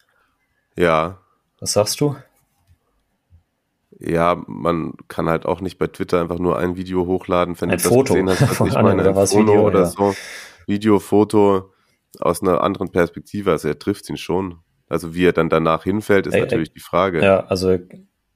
[0.77, 1.21] Ja,
[1.61, 2.17] Was sagst du?
[4.01, 7.79] Ja, man kann halt auch nicht bei Twitter einfach nur ein Video hochladen, wenn Ein
[7.79, 9.81] du das Foto gesehen hast, was von ich meine, oder ein was, Foto Video, oder
[9.81, 9.87] ja.
[9.87, 10.15] so.
[10.67, 11.73] Video, Foto
[12.19, 14.59] aus einer anderen Perspektive, also er trifft ihn schon.
[14.89, 17.23] Also wie er dann danach hinfällt, ist Ey, natürlich die Frage.
[17.23, 17.79] Ja, also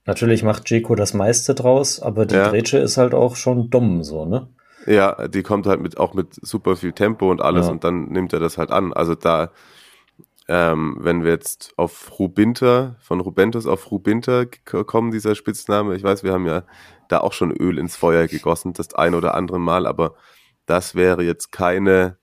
[0.06, 2.48] natürlich macht Jeko das meiste draus, aber die Ja.
[2.50, 4.48] Grätsche ist halt auch schon dumm, so, ne?
[4.86, 7.72] Ja, die kommt halt mit auch mit super viel Tempo und alles Ja.
[7.72, 8.92] und dann nimmt er das halt an.
[8.92, 9.50] Also da,
[10.48, 16.22] ähm, wenn wir jetzt auf Rubinter, von Rubentus auf Rubinter kommen, dieser Spitzname, ich weiß,
[16.22, 16.64] wir haben ja
[17.08, 20.14] da auch schon Öl ins Feuer gegossen, das ein oder andere Mal, aber
[20.66, 22.18] das wäre jetzt keine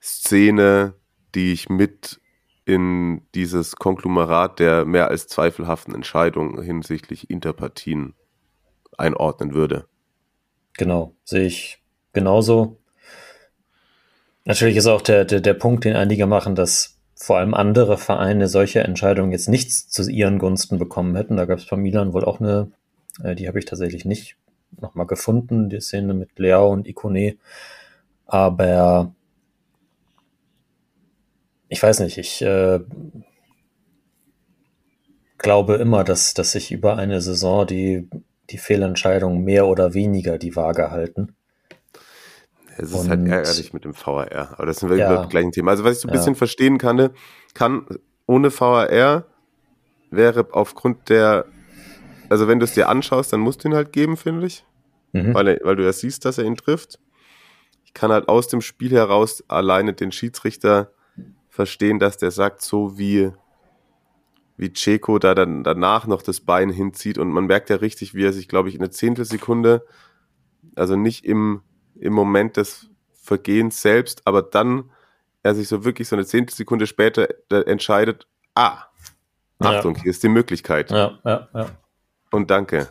[0.00, 0.94] Szene,
[1.34, 2.20] die ich mit
[2.66, 8.14] in dieses Konglomerat der mehr als zweifelhaften Entscheidungen hinsichtlich Interpartien
[8.96, 9.86] einordnen würde.
[10.74, 12.80] Genau, sehe ich genauso.
[14.44, 18.48] Natürlich ist auch der, der, der Punkt, den einige machen, dass vor allem andere Vereine
[18.48, 21.36] solche Entscheidungen jetzt nichts zu ihren Gunsten bekommen hätten.
[21.36, 22.70] Da gab es bei Milan wohl auch eine,
[23.22, 24.36] äh, die habe ich tatsächlich nicht
[24.80, 27.36] nochmal gefunden, die Szene mit Leao und Ikone.
[28.26, 29.14] Aber
[31.68, 32.80] ich weiß nicht, ich äh,
[35.38, 38.08] glaube immer, dass, dass sich über eine Saison die,
[38.50, 41.34] die Fehlentscheidungen mehr oder weniger die Waage halten.
[42.76, 45.06] Es ist halt ärgerlich mit dem VAR, aber das sind wir Ja.
[45.06, 45.70] über das gleiche Thema.
[45.70, 46.18] Also was ich so ein Ja.
[46.18, 47.12] bisschen verstehen kann, ne,
[47.54, 47.86] kann
[48.26, 49.26] ohne VAR
[50.10, 51.44] wäre aufgrund der,
[52.28, 54.64] also wenn du es dir anschaust, dann musst du ihn halt geben, finde ich,
[55.12, 55.34] Mhm.
[55.34, 56.98] weil, weil du ja siehst, dass er ihn trifft.
[57.84, 60.90] Ich kann halt aus dem Spiel heraus alleine den Schiedsrichter
[61.48, 63.30] verstehen, dass der sagt, so wie
[64.56, 68.24] wie Ceco da dann danach noch das Bein hinzieht und man merkt ja richtig, wie
[68.24, 69.84] er sich, glaube ich, in einer Zehntelsekunde,
[70.76, 71.62] also nicht im,
[72.04, 74.90] im Moment des Vergehens selbst, aber dann
[75.42, 78.84] er sich so wirklich so eine Zehntelsekunde später entscheidet, ah,
[79.60, 79.78] Ja.
[79.78, 81.66] Achtung, hier ist die Möglichkeit Ja, ja, ja.
[82.30, 82.88] und danke.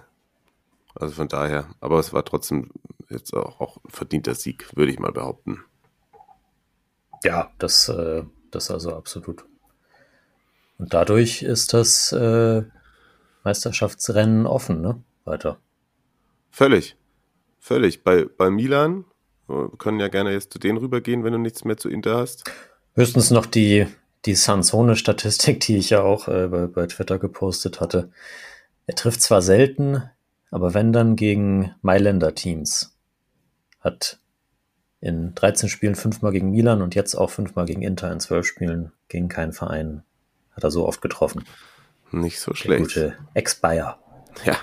[0.95, 2.69] Also von daher, aber es war trotzdem
[3.09, 5.63] jetzt auch, auch ein verdienter Sieg, würde ich mal behaupten.
[7.23, 9.45] Ja, das, äh, das also absolut.
[10.77, 12.63] Und dadurch ist das äh,
[13.43, 15.01] Meisterschaftsrennen offen, ne?
[15.25, 15.57] Weiter.
[16.51, 16.95] Völlig.
[17.63, 18.03] Völlig.
[18.03, 19.05] Bei, bei Milan,
[19.47, 22.43] wir können ja gerne jetzt zu denen rübergehen, wenn du nichts mehr zu Inter hast.
[22.93, 23.87] Höchstens noch die,
[24.25, 28.11] die Sansone-Statistik, die ich ja auch äh, bei, bei Twitter gepostet hatte.
[28.85, 30.03] Er trifft zwar selten,
[30.51, 32.97] aber wenn dann gegen Mailänder Teams.
[33.79, 34.19] Hat
[34.99, 38.91] in 13 Spielen fünfmal gegen Milan und jetzt auch fünfmal gegen Inter in 12 Spielen
[39.07, 40.03] gegen keinen Verein.
[40.51, 41.45] Hat er so oft getroffen.
[42.11, 42.81] Nicht so Der schlecht.
[42.83, 43.99] gute Ex-Bayer.
[44.43, 44.57] Ja.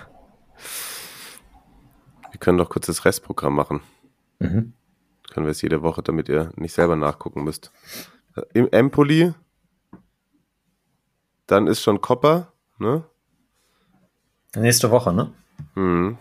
[2.40, 3.82] Wir können doch kurz das Restprogramm machen.
[4.38, 4.72] Mhm.
[5.30, 7.70] Können wir es jede Woche, damit ihr nicht selber nachgucken müsst.
[8.54, 9.34] Im Empoli,
[11.46, 13.04] dann ist schon Copper, ne?
[14.56, 15.34] Nächste Woche, ne?
[15.74, 16.16] Mhm.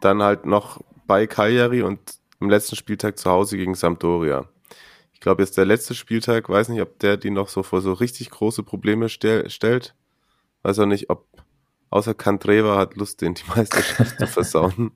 [0.00, 1.98] Dann halt noch bei Cagliari und
[2.38, 4.44] am letzten Spieltag zu Hause gegen Sampdoria.
[5.14, 7.94] Ich glaube, jetzt der letzte Spieltag, weiß nicht, ob der die noch so vor so
[7.94, 9.94] richtig große Probleme stell, stellt.
[10.62, 11.26] Weiß auch nicht, ob
[11.88, 14.92] außer Cantreva hat Lust, den die Meisterschaft zu versauen.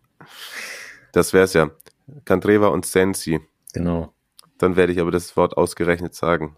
[1.12, 1.70] Das wär's ja.
[2.24, 3.40] Cantreva und Sensi.
[3.72, 4.12] Genau.
[4.58, 6.56] Dann werde ich aber das Wort ausgerechnet sagen.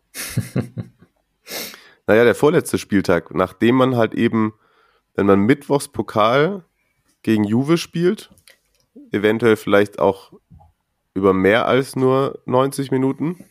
[2.07, 4.55] naja, der vorletzte Spieltag, nachdem man halt eben,
[5.15, 6.65] wenn man Mittwochs Pokal
[7.23, 8.31] gegen Juve spielt,
[9.11, 10.33] eventuell vielleicht auch
[11.15, 13.45] über mehr als nur 90 Minuten.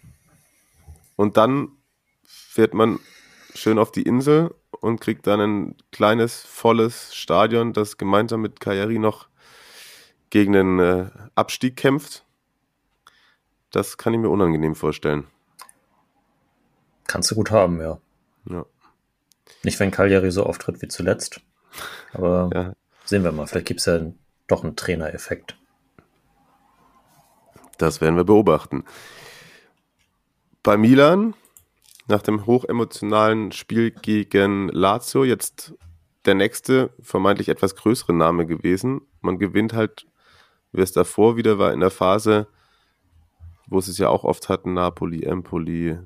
[1.15, 1.69] Und dann
[2.23, 2.99] fährt man
[3.53, 8.99] schön auf die Insel und kriegt dann ein kleines, volles Stadion, das gemeinsam mit Cagliari
[8.99, 9.27] noch
[10.30, 12.26] gegen den äh, Abstieg kämpft.
[13.72, 15.28] Das kann ich mir unangenehm vorstellen.
[17.06, 18.00] Kannst du gut haben, ja.
[18.50, 18.66] Ja.
[19.63, 21.42] Nicht, wenn Cagliari so auftritt wie zuletzt.
[22.13, 22.74] Aber Ja.
[23.06, 23.48] sehen wir mal.
[23.48, 24.00] Vielleicht gibt es ja
[24.48, 25.58] doch einen Trainereffekt.
[27.78, 28.86] Das werden wir beobachten.
[30.63, 31.34] Bei Milan,
[32.08, 35.74] nach dem hochemotionalen Spiel gegen Lazio, jetzt
[36.26, 39.02] der nächste, vermeintlich etwas größere Name gewesen.
[39.22, 40.08] Man gewinnt halt,
[40.71, 42.47] wie es davor wieder war, in der Phase,
[43.67, 45.97] wo sie es ja auch oft hatten, Napoli, Empoli,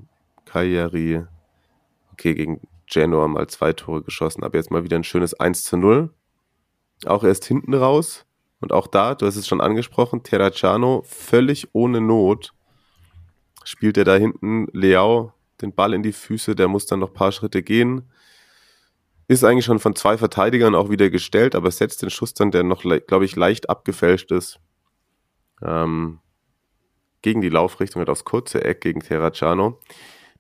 [0.46, 1.26] Cagliari,
[2.12, 5.78] okay, gegen Genoa mal zwei Tore geschossen, aber jetzt mal wieder ein schönes 1 zu
[5.78, 6.14] 0.
[7.06, 8.26] Auch erst hinten raus.
[8.60, 12.54] Und auch da, du hast es schon angesprochen, Terracciano völlig ohne Not
[13.64, 17.14] spielt er da hinten Leao den Ball in die Füße, der muss dann noch ein
[17.14, 18.10] paar Schritte gehen.
[19.32, 22.64] Ist eigentlich schon von zwei Verteidigern auch wieder gestellt, aber setzt den Schuss dann, der
[22.64, 24.60] noch, glaube ich, leicht abgefälscht ist,
[25.64, 26.20] ähm,
[27.22, 29.80] gegen die Laufrichtung, hat aufs kurze Eck gegen Terracciano.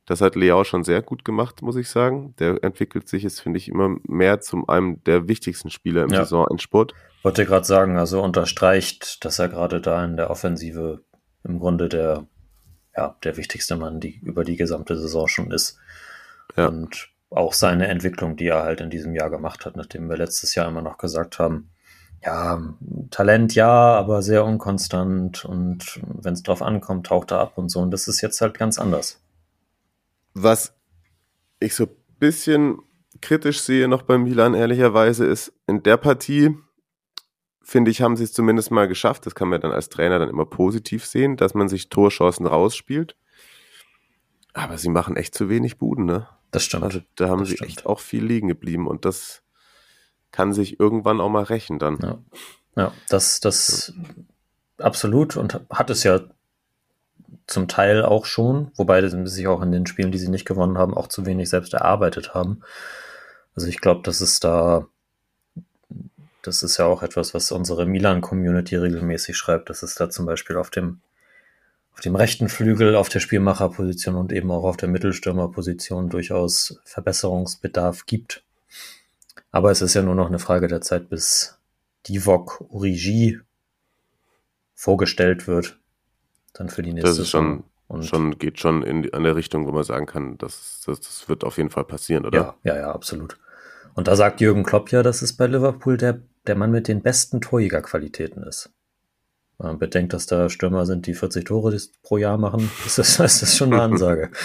[0.06, 2.36] Das hat Leao schon sehr gut gemacht, muss ich sagen.
[2.39, 6.25] Der entwickelt sich jetzt, finde ich, immer mehr zu einem der wichtigsten Spieler im Ja.
[6.25, 6.93] Saisonendspurt.
[7.23, 11.01] Wollte gerade sagen, also unterstreicht, dass er gerade da in der Offensive
[11.45, 12.27] im Grunde der,
[12.97, 15.77] ja, der wichtigste Mann die, über die gesamte Saison schon ist.
[16.58, 16.67] Ja.
[16.67, 20.54] Und auch seine Entwicklung, die er halt in diesem Jahr gemacht hat, nachdem wir letztes
[20.54, 21.70] Jahr immer noch gesagt haben,
[22.24, 22.62] ja,
[23.10, 27.80] Talent ja, aber sehr unkonstant und wenn es drauf ankommt, taucht er ab und so.
[27.80, 29.20] Und das ist jetzt halt ganz anders.
[30.34, 30.76] Was
[31.60, 32.80] ich so ein bisschen
[33.22, 36.56] kritisch sehe noch bei Milan, ehrlicherweise, ist in der Partie,
[37.63, 40.30] finde ich, haben sie es zumindest mal geschafft, das kann man dann als Trainer dann
[40.30, 43.15] immer positiv sehen, dass man sich Torchancen rausspielt.
[44.54, 46.28] Aber sie machen echt zu wenig Buden, ne?
[46.51, 46.83] Das stimmt.
[46.83, 47.69] Also da haben Das sie stimmt.
[47.69, 49.41] echt auch viel liegen geblieben und das
[50.31, 51.97] kann sich irgendwann auch mal rächen dann.
[52.01, 52.17] Ja,
[52.75, 53.93] ja das, das
[54.77, 56.21] absolut und hat es ja
[57.47, 60.77] zum Teil auch schon, wobei sie sich auch in den Spielen, die sie nicht gewonnen
[60.77, 62.61] haben, auch zu wenig selbst erarbeitet haben.
[63.55, 64.87] Also ich glaube, das ist da,
[66.41, 70.55] das ist ja auch etwas, was unsere Milan-Community regelmäßig schreibt, dass es da zum Beispiel
[70.57, 71.01] auf dem,
[71.93, 78.06] auf dem rechten Flügel, auf der Spielmacherposition und eben auch auf der Mittelstürmerposition durchaus Verbesserungsbedarf
[78.06, 78.43] gibt.
[79.51, 81.60] Aber es ist ja nur noch eine Frage der Zeit, bis
[82.08, 83.39] Divok Origi
[84.73, 85.80] vorgestellt wird.
[86.54, 87.63] Dann für die nächste Das ist schon, Saison.
[87.88, 91.01] Und schon geht schon in die, an der Richtung, wo man sagen kann, das, das,
[91.01, 92.39] das wird auf jeden Fall passieren, oder?
[92.39, 93.38] ja, ja, ja, absolut.
[93.93, 97.01] Und da sagt Jürgen Klopp ja, dass es bei Liverpool der, der Mann mit den
[97.01, 98.71] besten Torjägerqualitäten ist.
[99.62, 103.41] Man bedenkt, dass da Stürmer sind, die 40 Tore pro Jahr machen, ist das, ist
[103.43, 104.32] das schon eine Ansage.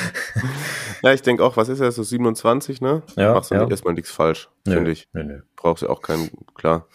[1.02, 3.02] Ja, ich denke auch, was ist er, so 27, ne?
[3.16, 3.68] Ja, Machst du ja.
[3.68, 5.09] erstmal nichts falsch, finde ich.
[5.12, 5.42] Nö, nö.
[5.55, 6.87] Brauchst ja auch keinen, klar.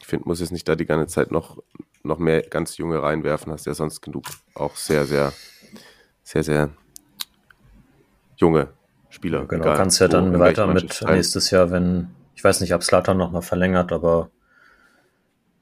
[0.00, 1.58] Ich finde, muss jetzt nicht da die ganze Zeit noch,
[2.04, 5.32] noch mehr ganz junge reinwerfen, hast ja sonst genug auch sehr, sehr,
[6.22, 6.70] sehr, sehr
[8.36, 8.68] junge
[9.10, 9.44] Spieler.
[9.46, 13.18] Genau, egal kannst ja dann weiter mit nächstes Jahr, wenn, ich weiß nicht, ob Slatan
[13.18, 14.30] nochmal verlängert, aber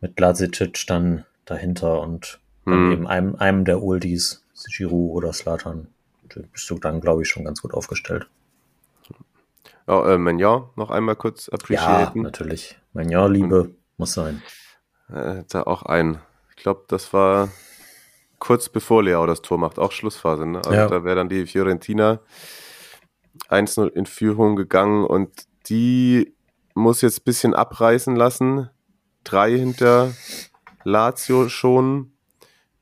[0.01, 2.92] mit Lazicic dann dahinter und dann Hm.
[2.92, 4.42] eben einem, einem der Oldies,
[4.76, 5.88] Giroud oder Slatan,
[6.52, 8.26] bist du dann, glaube ich, schon ganz gut aufgestellt.
[9.87, 12.22] Ja, äh, Mignon noch einmal kurz Ja, appreciaten.
[12.22, 12.78] natürlich.
[12.94, 14.42] Mein Ja, Liebe muss sein.
[15.11, 16.20] Äh, da auch ein.
[16.50, 17.50] Ich glaube, das war
[18.38, 20.46] kurz bevor Leao das Tor macht, auch Schlussphase.
[20.46, 20.59] Ne?
[20.59, 20.87] Also Ja.
[20.88, 22.20] da wäre dann die Fiorentina
[23.48, 25.30] 1-0 in Führung gegangen und
[25.68, 26.35] die
[26.74, 28.70] muss jetzt ein bisschen abreißen lassen.
[29.24, 30.12] Drei hinter
[30.85, 32.11] Lazio schon.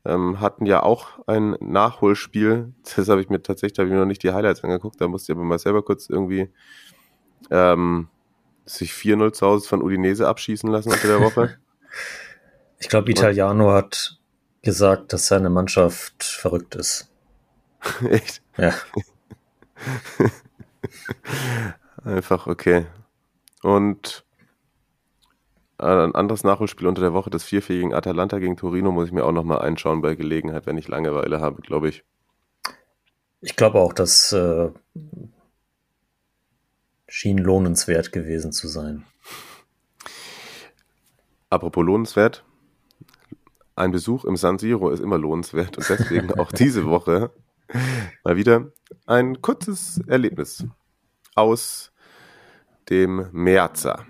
[0.05, 2.73] Ähm, hatten ja auch ein Nachholspiel.
[2.95, 4.99] Das habe ich mir tatsächlich, da habe ich mir noch nicht die Highlights angeguckt.
[4.99, 6.49] Da musste ich aber mal selber kurz irgendwie
[7.49, 8.09] ähm,
[8.65, 11.57] sich 4-0 zu Hause von Udinese abschießen lassen unter der Woche.
[12.79, 14.19] Ich glaube, Italiano hat
[14.61, 17.09] gesagt, dass seine Mannschaft verrückt ist.
[18.09, 18.41] Echt?
[18.57, 18.73] Ja,
[22.03, 22.85] Einfach okay.
[23.61, 24.22] Und
[25.77, 29.25] ein anderes Nachholspiel unter der Woche, das 4 gegen Atalanta gegen Torino, muss ich mir
[29.25, 32.03] auch nochmal einschauen bei Gelegenheit, wenn ich Langeweile habe, glaube ich.
[33.41, 34.69] ich glaube auch, das äh,
[37.07, 39.05] schien lohnenswert gewesen zu sein.
[41.49, 42.43] Apropos lohnenswert,
[43.75, 47.31] ein Besuch im San Siro ist immer lohnenswert und deswegen auch diese Woche
[48.23, 48.71] mal wieder
[49.05, 50.65] ein kurzes Erlebnis
[51.35, 51.91] aus
[52.89, 54.05] dem Merzer.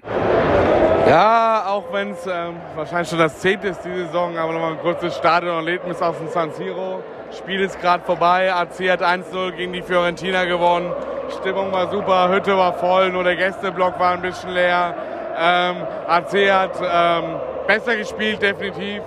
[1.07, 4.79] Ja, auch wenn es ähm, wahrscheinlich schon das zehnte ist die Saison, aber nochmal ein
[4.79, 7.03] kurzes Stadionerlebnis aus dem San Siro.
[7.37, 10.93] Spiel ist gerade vorbei, AC hat 1-0 gegen die Fiorentina gewonnen.
[11.41, 14.95] Stimmung war super, Hütte war voll, nur der Gästeblock war ein bisschen leer.
[15.37, 15.75] Ähm,
[16.07, 17.35] AC hat ähm,
[17.67, 19.01] besser gespielt, definitiv.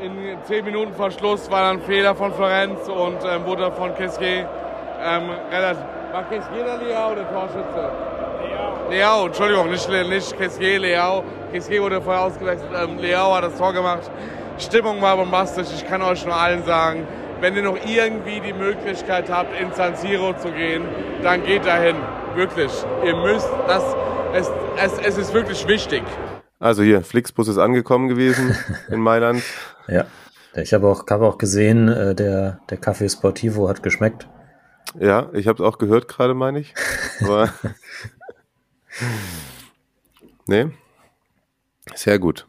[0.00, 3.94] In 10 Minuten vor Schluss war dann ein Fehler von Florenz und ähm, wurde von
[3.94, 4.44] Kessie
[5.04, 5.84] ähm, relativ.
[6.12, 8.15] War Kessie der Leao oder Torschütze?
[8.90, 11.24] Leao, Entschuldigung, nicht, nicht Kessier, Leao.
[11.52, 14.10] Kessier wurde vorher ausgewechselt, ähm, Leao hat das Tor gemacht.
[14.58, 17.06] Stimmung war bombastisch, ich kann euch nur allen sagen,
[17.40, 20.84] wenn ihr noch irgendwie die Möglichkeit habt, in San Siro zu gehen,
[21.22, 21.96] dann geht dahin.
[22.34, 22.72] Wirklich.
[23.04, 23.82] Ihr müsst, das,
[24.34, 26.02] es, es, es ist wirklich wichtig.
[26.58, 28.56] Also hier, Flixbus ist angekommen gewesen
[28.88, 29.42] in Mailand.
[29.88, 30.06] Ja,
[30.54, 34.28] ich habe auch, hab auch gesehen, äh, der, der Café Sportivo hat geschmeckt.
[34.98, 36.74] Ja, ich habe es auch gehört gerade, meine ich.
[37.22, 37.50] Aber
[40.46, 40.68] nee,
[41.94, 42.46] sehr gut.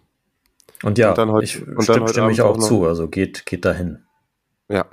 [0.83, 2.85] Und ja, Und dann heute- ich und dann stimme, heute stimme ich auch auch zu,
[2.85, 4.03] also geht, geht dahin.
[4.69, 4.85] Ja.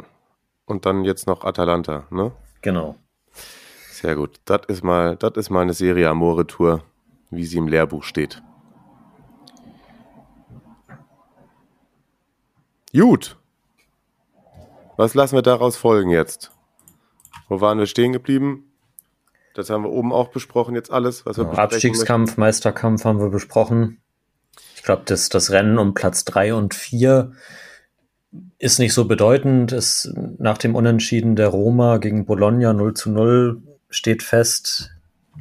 [0.67, 2.33] Und dann jetzt noch Atalanta, ne?
[2.63, 2.97] Genau.
[3.91, 4.41] Sehr gut.
[4.47, 6.83] Das ist mal, das ist mal eine Serie Amore Tour,
[7.31, 8.43] wie sie im Lehrbuch steht.
[12.93, 13.37] Gut.
[14.97, 16.53] Was lassen wir daraus folgen jetzt?
[17.49, 18.71] Wo waren wir stehen geblieben?
[19.55, 23.31] Das haben wir oben auch besprochen, jetzt alles, was wir ja, Abstiegskampf, Meisterkampf haben wir
[23.31, 24.01] besprochen.
[24.75, 27.33] Ich glaube, das, das Rennen um Platz 3 und 4
[28.59, 29.73] ist nicht so bedeutend.
[29.73, 34.91] Es, nach dem Unentschieden der Roma gegen Bologna 0 zu 0 steht fest,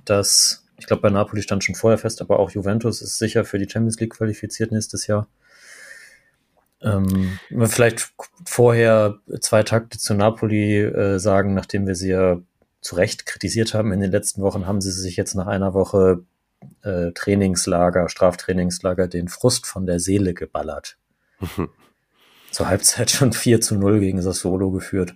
[0.05, 3.57] dass, ich glaube, bei Napoli stand schon vorher fest, aber auch Juventus ist sicher für
[3.57, 5.27] die Champions League qualifiziert nächstes Jahr.
[6.83, 8.13] Ähm, vielleicht
[8.45, 12.39] vorher zwei Takte zu Napoli äh, sagen, nachdem wir sie ja
[12.83, 16.23] zu Recht kritisiert haben in den letzten Wochen, haben sie sich jetzt nach einer Woche
[16.83, 20.97] äh, Trainingslager, Straftrainingslager, den Frust von der Seele geballert.
[22.51, 25.15] Zur Halbzeit schon 4 zu 0 gegen Sassuolo geführt.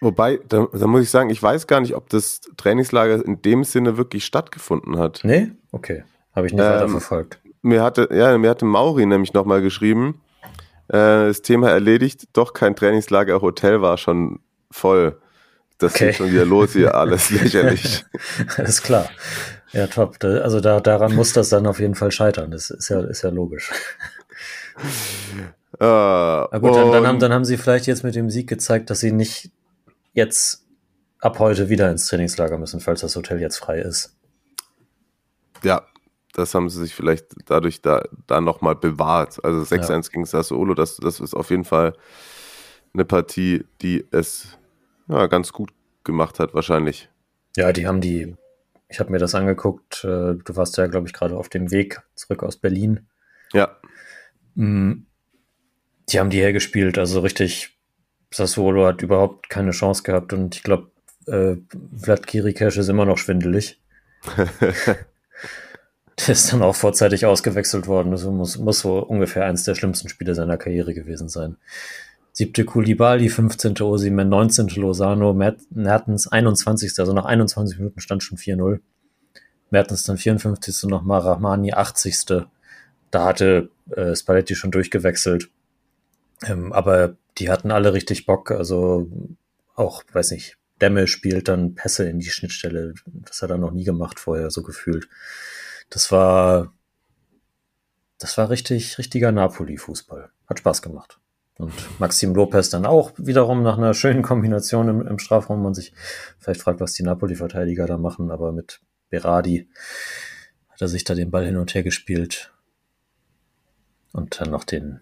[0.00, 3.64] Wobei, da, da, muss ich sagen, ich weiß gar nicht, ob das Trainingslager in dem
[3.64, 5.20] Sinne wirklich stattgefunden hat.
[5.24, 5.50] Nee?
[5.72, 6.04] Okay.
[6.34, 7.40] Habe ich nicht ähm, weiter verfolgt.
[7.60, 10.22] Mir hatte, ja, mir hatte Mauri nämlich nochmal geschrieben,
[10.88, 14.40] äh, das Thema erledigt, doch kein Trainingslager, Hotel war schon
[14.70, 15.20] voll.
[15.80, 16.08] Das okay.
[16.08, 18.04] geht schon wieder los hier, alles lächerlich.
[18.56, 19.08] alles klar.
[19.72, 20.22] Ja, top.
[20.22, 22.50] Also da, daran muss das dann auf jeden Fall scheitern.
[22.50, 23.70] Das ist ja, ist ja logisch.
[25.74, 28.90] Uh, Na gut, dann, dann, haben, dann haben sie vielleicht jetzt mit dem Sieg gezeigt,
[28.90, 29.50] dass sie nicht
[30.12, 30.66] jetzt
[31.18, 34.14] ab heute wieder ins Trainingslager müssen, falls das Hotel jetzt frei ist.
[35.62, 35.86] Ja,
[36.34, 39.42] das haben sie sich vielleicht dadurch da, da nochmal bewahrt.
[39.42, 40.00] Also 6-1 ja.
[40.12, 41.94] gegen Sassuolo, das, das ist auf jeden Fall
[42.92, 44.58] eine Partie, die es
[45.10, 45.72] ja, ganz gut
[46.04, 47.08] gemacht hat, wahrscheinlich.
[47.56, 48.36] Ja, die haben die,
[48.88, 52.00] ich habe mir das angeguckt, äh, du warst ja, glaube ich, gerade auf dem Weg
[52.14, 53.08] zurück aus Berlin.
[53.52, 53.76] Ja.
[54.54, 55.02] Mm,
[56.08, 57.78] die haben die hergespielt, also richtig,
[58.32, 60.90] Sassuolo hat überhaupt keine Chance gehabt und ich glaube,
[61.26, 61.56] äh,
[61.96, 63.80] Vlad Kirikesh ist immer noch schwindelig.
[66.26, 68.10] Der ist dann auch vorzeitig ausgewechselt worden.
[68.10, 71.56] Das muss, muss so ungefähr eins der schlimmsten Spiele seiner Karriere gewesen sein.
[72.32, 73.80] Siebte Kulibali, 15.
[73.80, 74.68] Osimen, 19.
[74.68, 76.98] Lozano, Mertens 21.
[76.98, 78.80] Also nach 21 Minuten stand schon 4-0.
[79.70, 80.84] Mertens dann 54.
[80.84, 82.46] nochmal, Rahmani 80.
[83.10, 85.50] Da hatte äh, Spalletti schon durchgewechselt.
[86.46, 88.50] Ähm, aber die hatten alle richtig Bock.
[88.50, 89.08] Also
[89.74, 92.94] auch, weiß nicht, Dämme spielt dann Pässe in die Schnittstelle.
[93.06, 95.08] Das hat er noch nie gemacht vorher, so gefühlt.
[95.90, 96.72] Das war,
[98.18, 100.30] das war richtig, richtiger Napoli-Fußball.
[100.46, 101.19] Hat Spaß gemacht.
[101.60, 105.62] Und Maxim Lopez dann auch wiederum nach einer schönen Kombination im, im Strafraum.
[105.62, 105.92] Man sich
[106.38, 108.80] vielleicht fragt, was die Napoli-Verteidiger da machen, aber mit
[109.10, 109.68] Berardi
[110.70, 112.50] hat er sich da den Ball hin und her gespielt
[114.12, 115.00] und dann noch den,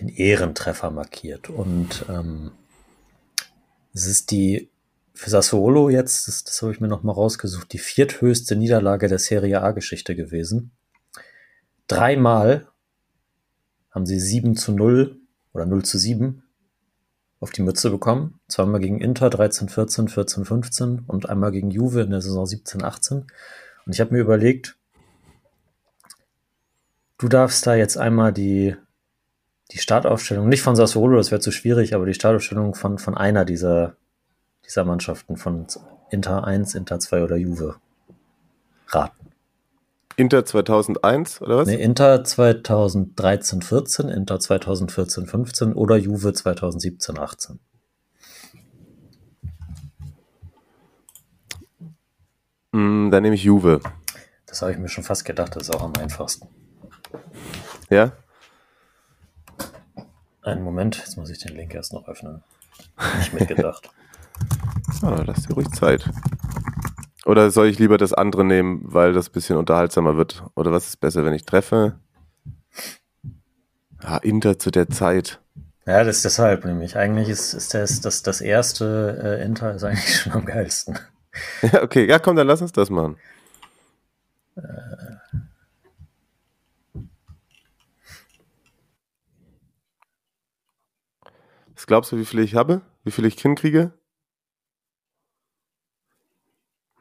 [0.00, 1.48] den Ehrentreffer markiert.
[1.48, 2.50] Und ähm,
[3.94, 4.68] es ist die
[5.14, 9.60] für Sassuolo jetzt, das, das habe ich mir nochmal rausgesucht, die vierthöchste Niederlage der Serie
[9.62, 10.72] A-Geschichte gewesen.
[11.86, 12.66] Dreimal
[13.90, 15.19] haben sie 7 zu 0
[15.52, 16.42] oder 0 zu 7
[17.40, 18.40] auf die Mütze bekommen.
[18.48, 22.84] Zweimal gegen Inter 13, 14, 14, 15 und einmal gegen Juve in der Saison 17,
[22.84, 23.26] 18.
[23.86, 24.76] Und ich habe mir überlegt,
[27.18, 28.76] du darfst da jetzt einmal die,
[29.70, 33.44] die Startaufstellung, nicht von Sassuolo, das wäre zu schwierig, aber die Startaufstellung von, von einer
[33.44, 33.96] dieser
[34.70, 35.66] dieser Mannschaften von
[36.10, 37.76] Inter 1, Inter 2 oder Juve
[38.86, 39.19] raten?
[40.20, 41.66] Inter 2001 oder was?
[41.66, 47.58] Nee, Inter 2013, 14, Inter 2014, 15 oder Juve 2017, 18.
[52.72, 53.80] Mm, dann nehme ich Juve.
[54.44, 56.48] Das habe ich mir schon fast gedacht, das ist auch am einfachsten.
[57.88, 58.12] Ja?
[60.42, 62.42] Einen Moment, jetzt muss ich den Link erst noch öffnen.
[63.18, 63.88] Nicht mitgedacht.
[65.02, 66.08] Ah, lass dir ruhig Zeit.
[67.26, 70.42] Oder soll ich lieber das andere nehmen, weil das ein bisschen unterhaltsamer wird?
[70.54, 71.98] Oder was ist besser, wenn ich treffe?
[73.98, 75.40] Ah, Inter zu der Zeit.
[75.86, 76.96] Ja, das ist deshalb nämlich.
[76.96, 80.98] Eigentlich ist, ist das, das, das erste äh, Inter ist eigentlich schon am geilsten.
[81.62, 82.08] Ja, okay.
[82.08, 83.16] Ja, komm, dann lass uns das machen.
[84.56, 84.62] Äh.
[91.74, 92.82] Was glaubst du, wie viel ich habe?
[93.04, 93.92] Wie viel ich hinkriege?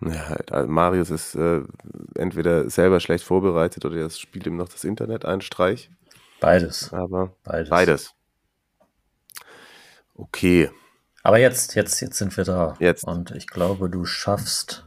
[0.02, 1.62] Ja, also Marius ist äh,
[2.16, 5.90] entweder selber schlecht vorbereitet oder das spielt ihm noch das Internet einen Streich.
[6.40, 6.94] Beides.
[6.94, 7.70] Aber beides.
[7.70, 8.14] Beides.
[10.16, 10.70] Okay.
[11.24, 12.76] Aber jetzt, jetzt, jetzt sind wir da.
[12.80, 13.04] Jetzt.
[13.04, 14.86] Und ich glaube, du schaffst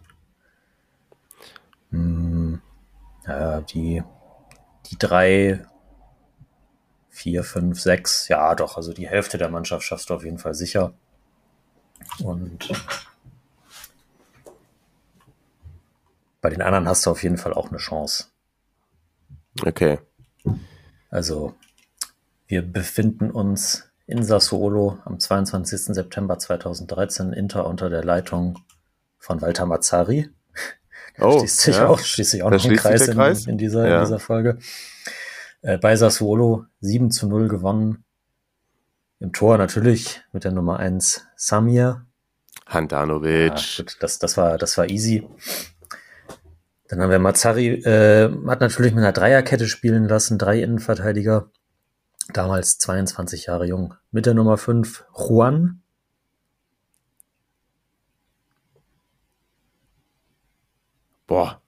[1.91, 2.63] mh, hm,
[3.27, 4.03] ja, die,
[4.91, 5.65] die drei,
[7.11, 10.55] vier, fünf, sechs, ja doch, also die Hälfte der Mannschaft schaffst du auf jeden Fall
[10.55, 10.95] sicher.
[12.25, 12.73] Und
[16.43, 18.27] Bei den anderen hast du auf jeden Fall auch eine Chance.
[19.65, 19.99] Okay.
[21.09, 21.55] Also,
[22.49, 25.95] wir befinden uns in Sassuolo am 22.
[25.95, 28.59] September 2013 Inter unter der Leitung
[29.19, 30.29] von Walter Mazzari.
[31.19, 31.89] Oh, schließt sich ja.
[31.89, 33.45] auch, schließt sich auch Da noch ein Kreis, Kreis.
[33.45, 33.97] In, in, dieser, Ja.
[33.99, 34.59] in dieser Folge.
[35.61, 38.03] Äh, bei Sassuolo 7 zu 0 gewonnen.
[39.21, 42.07] Im Tor natürlich mit der Nummer 1 Samir.
[42.67, 43.53] Ja, Handanovic.
[43.77, 45.29] gut, das, das, war, das war easy.
[46.93, 51.51] Dann haben wir Mazzari, äh, hat natürlich mit einer Dreierkette spielen lassen, drei Innenverteidiger,
[52.35, 53.95] damals 22 Jahre jung.
[54.11, 55.81] Mit der Nummer 5 Juan,
[61.27, 61.63] Boah,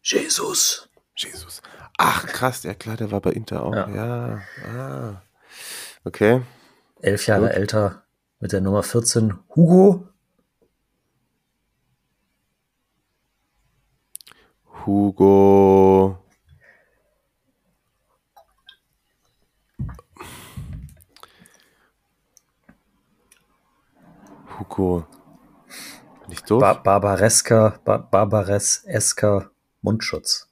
[0.00, 0.88] Jesus.
[1.16, 1.60] Jesus.
[1.98, 3.74] Ach, krass, ja klar, der war bei Inter auch.
[3.74, 3.88] Ja.
[3.88, 4.42] Ja.
[4.64, 5.22] Ah.
[6.04, 6.42] Okay.
[7.00, 7.56] elf Jahre Gut.
[7.56, 8.04] älter,
[8.38, 10.06] mit der Nummer 14 Hugo,
[14.84, 16.18] Hugo.
[24.58, 25.06] Hugo.
[26.28, 26.60] Nicht doof?
[26.60, 29.50] ba Barbareska, ba Barbareska
[29.82, 30.48] Mundschutz.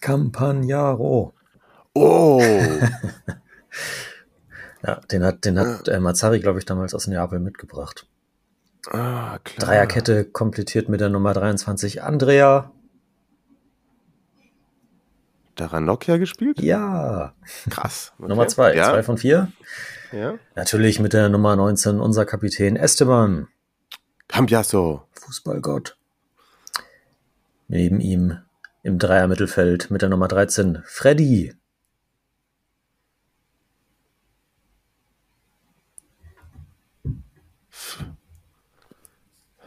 [0.00, 1.34] Campagnaro.
[1.94, 2.42] oh!
[4.86, 8.06] Ja, den hat, den hat äh, Mazzari, glaube ich, damals aus Neapel mitgebracht.
[8.90, 9.68] Ah, klar.
[9.68, 12.72] Dreierkette komplettiert mit der Nummer 23 Andrea.
[15.54, 16.60] Da Ranocchia gespielt?
[16.60, 17.32] Ja.
[17.70, 18.12] Krass.
[18.18, 18.28] Okay.
[18.28, 18.90] Nummer 2, Ja.
[18.90, 19.50] zwei von vier.
[20.12, 20.34] ja.
[20.54, 23.48] Natürlich mit der Nummer 19 unser Kapitän Esteban.
[24.28, 25.02] Cambiasso.
[25.12, 25.96] Fußballgott.
[27.68, 28.38] Neben ihm
[28.82, 31.54] im Dreier-Mittelfeld mit der Nummer 13 Freddy.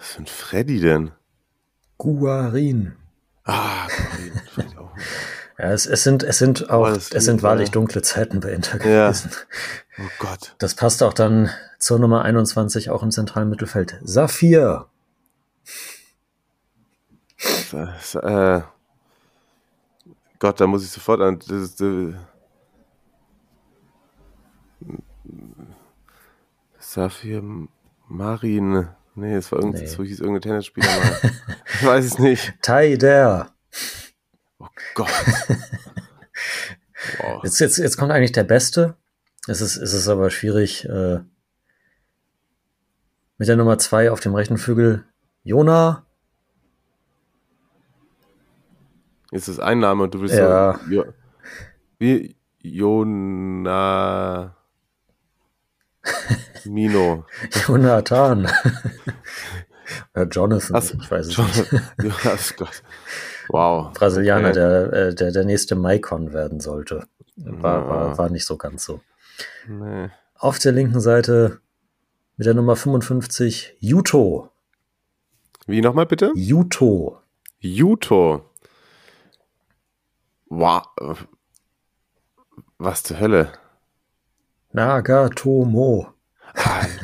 [0.10, 1.12] Für ein Freddy denn?
[1.98, 2.96] Guarin.
[3.44, 3.88] Ah,
[4.78, 4.92] auch.
[5.58, 7.74] Ja, es, es sind, es sind auch, Oh, das es sind wahrlich ja.
[7.74, 9.08] dunkle Zeiten bei Inter Ja.
[9.10, 9.32] gewesen.
[9.98, 10.56] Oh Gott.
[10.58, 11.50] Das passt auch dann
[11.80, 14.00] zur Nummer 21 auch im zentralen Mittelfeld.
[14.02, 14.86] Saphir.
[17.74, 18.62] Das, äh,
[20.40, 21.40] Gott, da muss ich sofort an.
[21.40, 22.14] Das, ist, äh,
[26.80, 27.44] Safir
[28.08, 28.88] Marin.
[29.20, 29.88] Nee, es war irgendwie, Nee.
[29.88, 31.20] so hieß irgendein Tennisspieler mal.
[31.74, 32.54] ich weiß es nicht.
[32.62, 33.54] Taider.
[34.60, 35.10] Oh Gott.
[37.20, 37.44] Wow.
[37.46, 38.96] Jetzt, jetzt, jetzt kommt eigentlich der Beste.
[39.48, 40.84] Es ist, es ist aber schwierig.
[40.88, 41.20] Äh,
[43.38, 45.06] mit der Nummer 2 auf dem rechten Flügel
[45.44, 46.06] Jona.
[49.32, 50.78] Ist das ein Name und du willst Ja.
[50.86, 50.92] so.
[50.92, 51.06] Jo,
[52.00, 52.36] wie?
[52.60, 54.56] Jona.
[56.66, 57.26] Mino.
[57.68, 58.48] Jonathan.
[60.14, 60.76] Oder Jonathan.
[60.76, 61.72] Ach ich weiß es John- nicht.
[62.26, 62.84] Ja, Gott.
[63.50, 63.94] Wow.
[63.94, 64.54] Brasilianer, Okay.
[64.60, 67.08] der, äh, der der nächste Maicon werden sollte.
[67.36, 67.88] War, Ja.
[67.90, 69.02] war, war nicht so ganz so.
[69.68, 70.10] Nee.
[70.36, 71.60] Auf der linken Seite
[72.38, 74.50] mit der Nummer 55 Yuto.
[75.66, 76.32] Wie nochmal bitte?
[76.36, 77.20] Yuto.
[77.60, 78.46] Juto.
[80.48, 80.84] Wow.
[82.78, 83.52] Was zur Hölle?
[84.72, 86.14] Nagatomo.
[86.54, 86.86] Ah,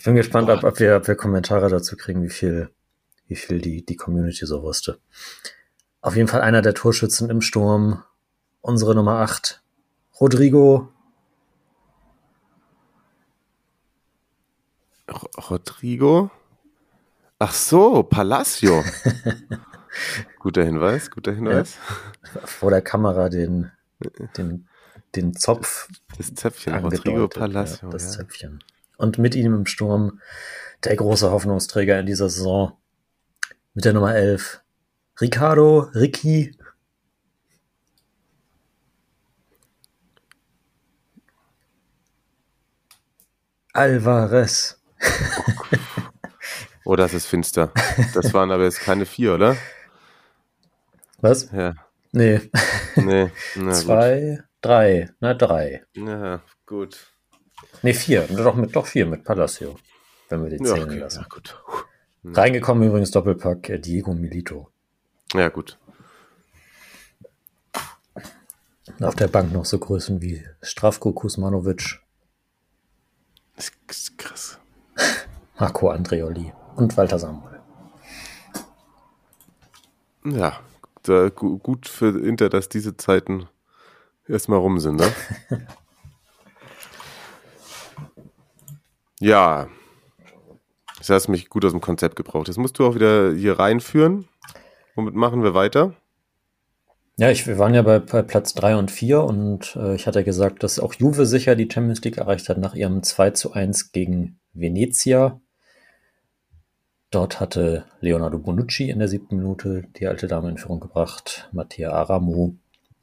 [0.00, 2.70] Ich bin gespannt, ob, ob, wir, ob wir Kommentare dazu kriegen, wie viel,
[3.26, 4.98] wie viel die, die Community so wusste.
[6.00, 8.02] Auf jeden Fall einer der Torschützen im Sturm.
[8.62, 9.62] Unsere Nummer 8.
[10.18, 10.88] Rodrigo.
[15.50, 16.30] Rodrigo?
[17.38, 18.82] Ach so, Palacio.
[20.38, 21.76] guter Hinweis, guter Hinweis.
[22.46, 23.70] vor der Kamera den,
[24.38, 24.66] den,
[25.16, 26.28] den Zopf Das
[26.66, 27.06] angedeutet.
[27.06, 27.88] Rodrigo Palacio.
[27.88, 28.10] ja, das ja.
[28.10, 28.62] Zöpfchen.
[28.96, 30.20] Und mit ihm im Sturm
[30.84, 32.76] der große Hoffnungsträger in dieser Saison
[33.74, 34.62] mit der Nummer 11.
[35.20, 36.56] Ricardo, Ricky.
[43.72, 44.76] Alvarez.
[46.86, 47.72] Oh, das ist finster.
[48.14, 49.56] Das waren aber jetzt keine vier, oder?
[51.18, 51.52] Was?
[51.52, 51.74] Ja.
[52.10, 52.40] Nee,
[52.96, 53.30] Nee.
[53.54, 55.10] Na, zwei, drei.
[55.20, 55.84] Na, drei.
[55.94, 56.06] Gut.
[56.08, 57.12] Ja, gut.
[57.82, 58.22] Nee, vier.
[58.22, 59.76] Doch, mit, doch vier mit Palacio.
[60.28, 61.20] Wenn wir die Ja, zählen okay, lassen.
[61.22, 61.62] ja, gut.
[62.24, 64.70] Reingekommen übrigens Doppelpack äh, Diego Milito.
[65.34, 65.78] Ja, gut.
[69.00, 72.00] Auf der Bank noch so Größen wie Stravko Kuzmanovic,
[73.56, 74.58] Das ist krass.
[75.58, 77.60] Marco Andreoli und Walter Samuel.
[80.24, 80.60] Ja,
[81.02, 83.48] da, gu- gut für Inter, dass diese Zeiten
[84.28, 85.12] erstmal rum sind, ne?
[89.20, 89.68] ja.
[90.98, 92.48] Das hast mich gut aus dem Konzept gebraucht.
[92.48, 94.28] Jetzt musst du auch wieder hier reinführen.
[94.94, 95.94] Womit machen wir weiter?
[97.16, 100.24] Ja, ich, wir waren ja bei, bei Platz 3 und 4 und äh, ich hatte
[100.24, 103.92] gesagt, dass auch Juve sicher die Champions League erreicht hat nach ihrem 2 zu 1
[103.92, 105.38] gegen Venezia.
[107.10, 111.92] Dort hatte Leonardo Bonucci in der siebten Minute die alte Dame in Führung gebracht, Mattia
[111.92, 112.54] Aramu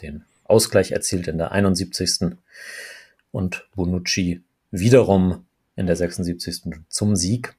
[0.01, 2.37] den Ausgleich erzielt in der 71.
[3.31, 5.45] und Bonucci wiederum
[5.75, 6.63] in der 76.
[6.89, 7.55] zum Sieg.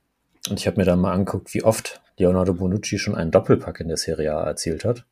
[0.48, 3.88] Und ich habe mir dann mal angeguckt, wie oft Leonardo Bonucci schon einen Doppelpack in
[3.88, 5.04] der Serie A erzielt hat.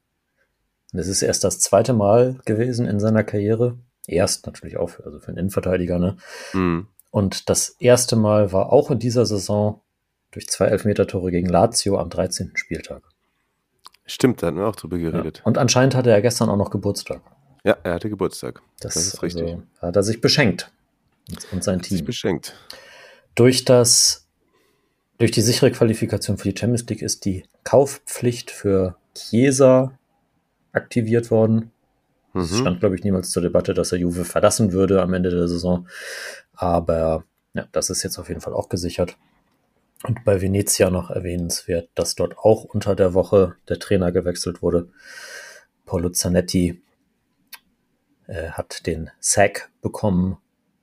[0.93, 3.79] Und es ist erst das zweite Mal gewesen in seiner Karriere.
[4.07, 6.17] Erst natürlich auch für, also für einen Innenverteidiger, ne?
[6.53, 6.87] Mhm.
[7.11, 9.81] Und das erste Mal war auch in dieser Saison
[10.31, 12.53] durch zwei Elfmeter-Tore gegen Lazio am 13.
[12.55, 13.03] Spieltag.
[14.05, 15.39] Stimmt, da hatten wir auch drüber geredet.
[15.39, 15.45] Ja.
[15.45, 17.23] Und anscheinend hatte er gestern auch noch Geburtstag.
[17.67, 18.63] Ja, er hatte Geburtstag.
[18.81, 19.43] Das, Das ist richtig.
[19.45, 20.71] Also, hat er sich beschenkt.
[21.53, 22.07] Und- sein Hat sich Team.
[22.07, 22.55] beschenkt.
[23.35, 24.27] Durch das,
[25.19, 29.99] durch die sichere Qualifikation für die Champions League ist die Kaufpflicht für Chiesa
[30.73, 31.73] aktiviert worden.
[32.35, 32.57] Es Mhm.
[32.61, 35.89] stand, glaube ich, niemals zur Debatte, dass er Juve verlassen würde am Ende der Saison.
[36.55, 39.17] Aber ja, das ist jetzt auf jeden Fall auch gesichert.
[40.05, 44.89] Und bei Venezia noch erwähnenswert, dass dort auch unter der Woche der Trainer gewechselt wurde.
[45.87, 46.81] Paulo Zanetti
[48.27, 50.39] äh, hat den Sack bekommen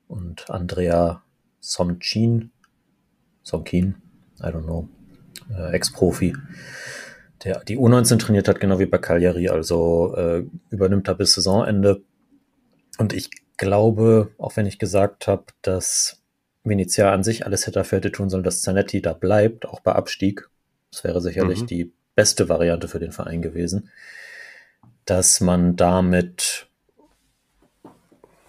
[0.08, 1.22] und Andrea
[1.60, 2.50] Somcin,
[3.42, 3.96] Somkin,
[4.40, 4.88] I don't know,
[5.50, 6.36] äh, Ex-Profi,
[7.44, 12.02] der die U19 trainiert hat, genau wie bei Cagliari, also äh, übernimmt er bis Saisonende.
[12.98, 16.22] Und ich glaube, auch wenn ich gesagt habe, dass
[16.64, 19.92] Venezia an sich alles hätte dafür hätte tun sollen, dass Zanetti da bleibt, auch bei
[19.92, 20.48] Abstieg.
[20.90, 21.66] Das wäre sicherlich Mhm.
[21.66, 23.90] die beste Variante für den Verein gewesen,
[25.04, 26.68] dass man damit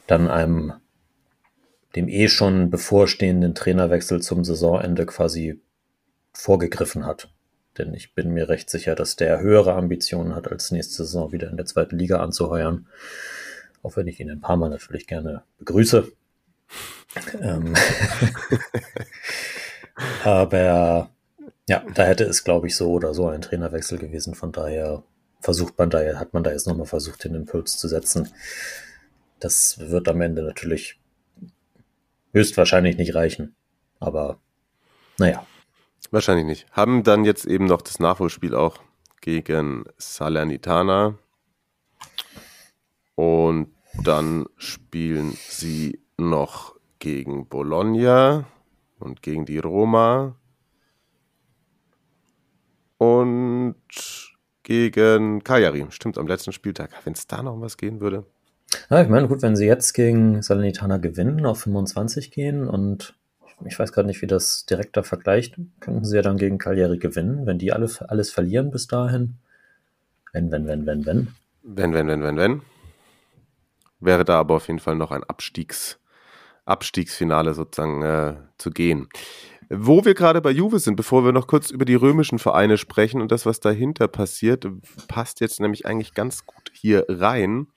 [0.08, 0.74] dann einem
[1.96, 5.62] dem eh schon bevorstehenden Trainerwechsel zum Saisonende quasi
[6.34, 7.30] vorgegriffen hat.
[7.78, 11.50] Denn ich bin mir recht sicher, dass der höhere Ambitionen hat, als nächste Saison wieder
[11.50, 12.88] in der zweiten Liga anzuheuern.
[13.84, 16.12] Auch wenn ich ihn ein paar Mal natürlich gerne begrüße.
[17.42, 17.74] ähm,
[20.24, 21.10] aber
[21.68, 24.36] ja, da hätte es, glaube ich, so oder so ein Trainerwechsel gewesen.
[24.36, 25.04] Von daher
[25.42, 28.30] versucht man da, hat man da jetzt nochmal versucht, den Impuls zu setzen.
[29.46, 31.00] Das wird am Ende natürlich
[32.34, 33.56] höchstwahrscheinlich nicht reichen.
[34.00, 34.40] Aber
[35.20, 35.46] naja,
[36.10, 36.66] Wahrscheinlich nicht.
[36.72, 38.80] Haben dann jetzt eben noch das Nachholspiel auch
[39.22, 41.20] gegen Salernitana.
[43.14, 43.72] Und
[44.02, 48.48] dann spielen sie noch gegen Bologna
[48.98, 50.36] und gegen die Roma.
[52.98, 53.76] Und
[54.64, 55.86] gegen Cagliari.
[55.90, 56.90] Stimmt, am letzten Spieltag.
[57.04, 58.26] Wenn es da noch was gehen würde.
[58.90, 63.16] Ja, ich meine, gut, wenn sie jetzt gegen Salernitana gewinnen, auf 25 gehen und
[63.64, 67.46] ich weiß gerade nicht, wie das direkter vergleicht, könnten sie ja dann gegen Cagliari gewinnen,
[67.46, 69.36] wenn die alle, alles verlieren bis dahin.
[70.34, 71.28] Wenn, wenn, wenn, wenn, wenn.
[71.64, 72.62] Wenn, wenn, wenn, wenn, wenn.
[74.00, 76.00] Wäre da aber auf jeden Fall noch ein Abstiegs,
[76.66, 79.08] Abstiegsfinale sozusagen äh, zu gehen.
[79.70, 83.22] Wo wir gerade bei Juve sind, bevor wir noch kurz über die römischen Vereine sprechen
[83.22, 84.68] und das, was dahinter passiert,
[85.08, 87.68] passt jetzt nämlich eigentlich ganz gut hier rein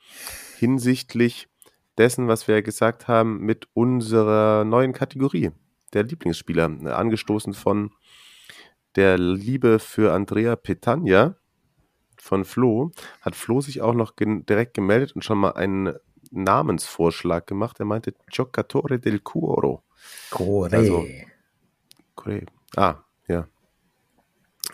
[0.58, 1.48] hinsichtlich
[1.96, 5.50] dessen, was wir ja gesagt haben mit unserer neuen Kategorie,
[5.92, 6.64] der Lieblingsspieler,
[6.96, 7.90] angestoßen von
[8.96, 11.36] der Liebe für Andrea Petagna
[12.16, 12.90] von Flo,
[13.20, 15.94] hat Flo sich auch noch gen direkt gemeldet und schon mal einen
[16.30, 17.78] Namensvorschlag gemacht.
[17.80, 19.82] Er meinte Giocatore del Cuoro.
[20.30, 20.76] Corre.
[20.76, 21.06] Also-
[22.14, 22.46] Corre.
[22.76, 22.96] Ah,
[23.28, 23.46] ja.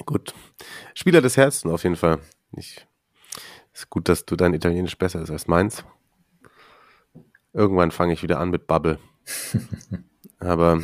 [0.07, 0.35] Gut.
[0.95, 2.19] Spieler des Herzens auf jeden Fall.
[2.57, 2.87] Ich,
[3.75, 5.85] ist gut, dass du dein Italienisch besser ist als meins.
[7.53, 8.99] Irgendwann fange ich wieder an mit Bubble.
[10.39, 10.81] Aber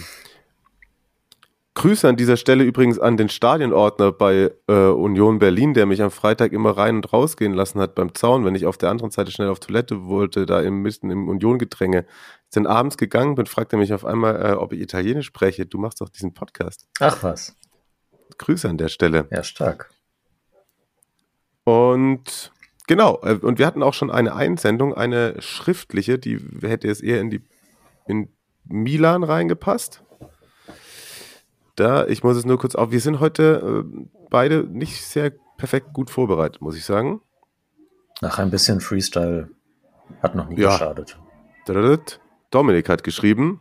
[1.74, 6.10] Grüße an dieser Stelle übrigens an den Stadionordner bei äh, Union Berlin, der mich am
[6.10, 9.30] Freitag immer rein und rausgehen lassen hat beim Zaun, wenn ich auf der anderen Seite
[9.30, 12.00] schnell auf Toilette wollte, da im Misten im Union-Gedränge.
[12.48, 15.64] Ist dann abends gegangen bin, fragte mich auf einmal, äh, ob ich Italienisch spreche.
[15.64, 16.88] Du machst doch diesen Podcast.
[16.98, 17.56] Ach was.
[18.36, 19.28] Grüße an der Stelle.
[19.30, 19.90] Ja, stark.
[21.64, 22.52] Und
[22.90, 27.20] genau, äh, und wir hatten auch schon eine Einsendung, eine schriftliche, die hätte jetzt eher
[27.20, 27.40] in die
[28.08, 28.28] in
[28.64, 30.02] Milan reingepasst.
[31.76, 32.90] Da, ich muss es nur kurz auf.
[32.90, 37.20] Wir sind heute äh, beide nicht sehr perfekt gut vorbereitet, muss ich sagen.
[38.20, 39.48] Nach ein bisschen Freestyle
[40.20, 40.72] hat noch nie Ja.
[40.72, 41.16] geschadet.
[42.50, 43.60] Dominik hat geschrieben.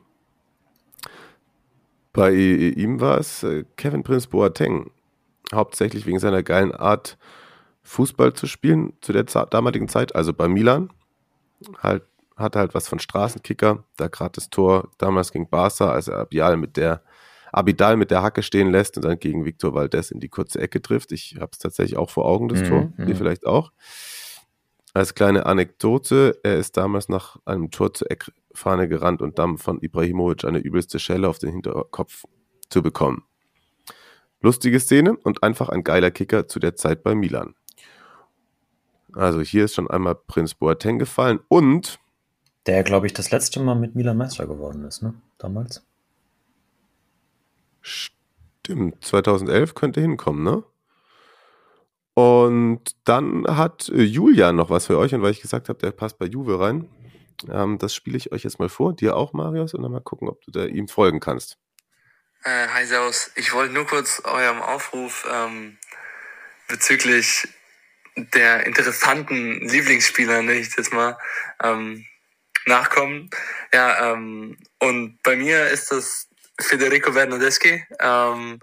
[2.12, 4.90] Bei ihm war es äh, Kevin Prince Boateng.
[5.54, 7.18] Hauptsächlich wegen seiner geilen Art,
[7.90, 10.90] Fußball zu spielen zu der damaligen Zeit, also bei Milan.
[11.82, 12.04] Halt,
[12.38, 16.56] hatte halt was von Straßenkicker, da gerade das Tor damals gegen Barca, als er Abidal
[16.58, 17.02] mit der
[17.52, 20.84] Abidal mit der Hacke stehen lässt und dann gegen Victor Valdez in die kurze Ecke
[20.84, 21.12] trifft.
[21.12, 22.94] Ich habe es tatsächlich auch vor Augen, das Mhm, Tor.
[22.96, 23.08] mhm.
[23.08, 23.72] Ihr vielleicht auch.
[24.94, 29.80] Als kleine Anekdote, er ist damals nach einem Tor zur Eckfahne gerannt und dann von
[29.82, 32.26] Ibrahimovic eine übelste Schelle auf den Hinterkopf
[32.70, 33.24] zu bekommen.
[34.42, 37.56] Lustige Szene und einfach ein geiler Kicker zu der Zeit bei Milan.
[39.14, 42.00] Also hier ist schon einmal Prinz Boateng gefallen und
[42.66, 45.14] Der, glaube ich, das letzte Mal mit Milan Meister geworden ist, ne?
[45.38, 45.86] Damals.
[47.82, 50.64] stimmt, 2011 könnte hinkommen, ne?
[52.14, 55.92] Und dann hat äh, Julian noch was für euch und weil ich gesagt habe, der
[55.92, 56.90] passt bei Juve rein,
[57.50, 60.28] ähm, das spiele ich euch jetzt mal vor, dir auch, Marius, und dann mal gucken,
[60.28, 61.58] ob du da ihm folgen kannst.
[62.44, 65.78] Äh, hi Servus, ich wollte nur kurz eurem Aufruf ähm,
[66.68, 67.48] bezüglich
[68.34, 71.18] der interessanten Lieblingsspieler, nenne ich jetzt mal,
[71.64, 72.06] ähm,
[72.66, 73.30] nachkommen.
[73.74, 76.28] Ja, ähm, und bei mir ist das
[76.60, 77.86] Federico Bernardeschi.
[78.00, 78.60] Ähm,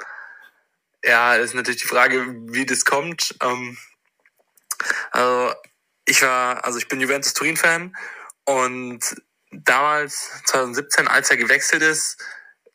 [1.04, 3.34] ja, ist natürlich die Frage, wie das kommt.
[3.42, 3.76] Ähm,
[5.10, 5.54] also
[6.04, 7.96] ich war, also ich bin Juventus Turin-Fan
[8.44, 9.00] und
[9.50, 12.18] damals, 2017, als er gewechselt ist,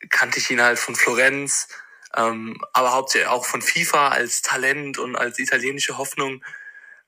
[0.09, 1.67] kannte ich ihn halt von Florenz,
[2.15, 6.43] ähm, aber hauptsächlich auch von FIFA als Talent und als italienische Hoffnung.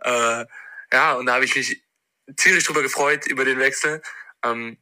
[0.03, 0.45] Äh,
[0.91, 1.83] ja, und da habe ich mich
[2.35, 4.01] tierisch drüber gefreut über den Wechsel.
[4.43, 4.77] Ähm,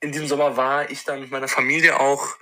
[0.00, 2.36] in diesem Sommer war ich dann mit meiner Familie auch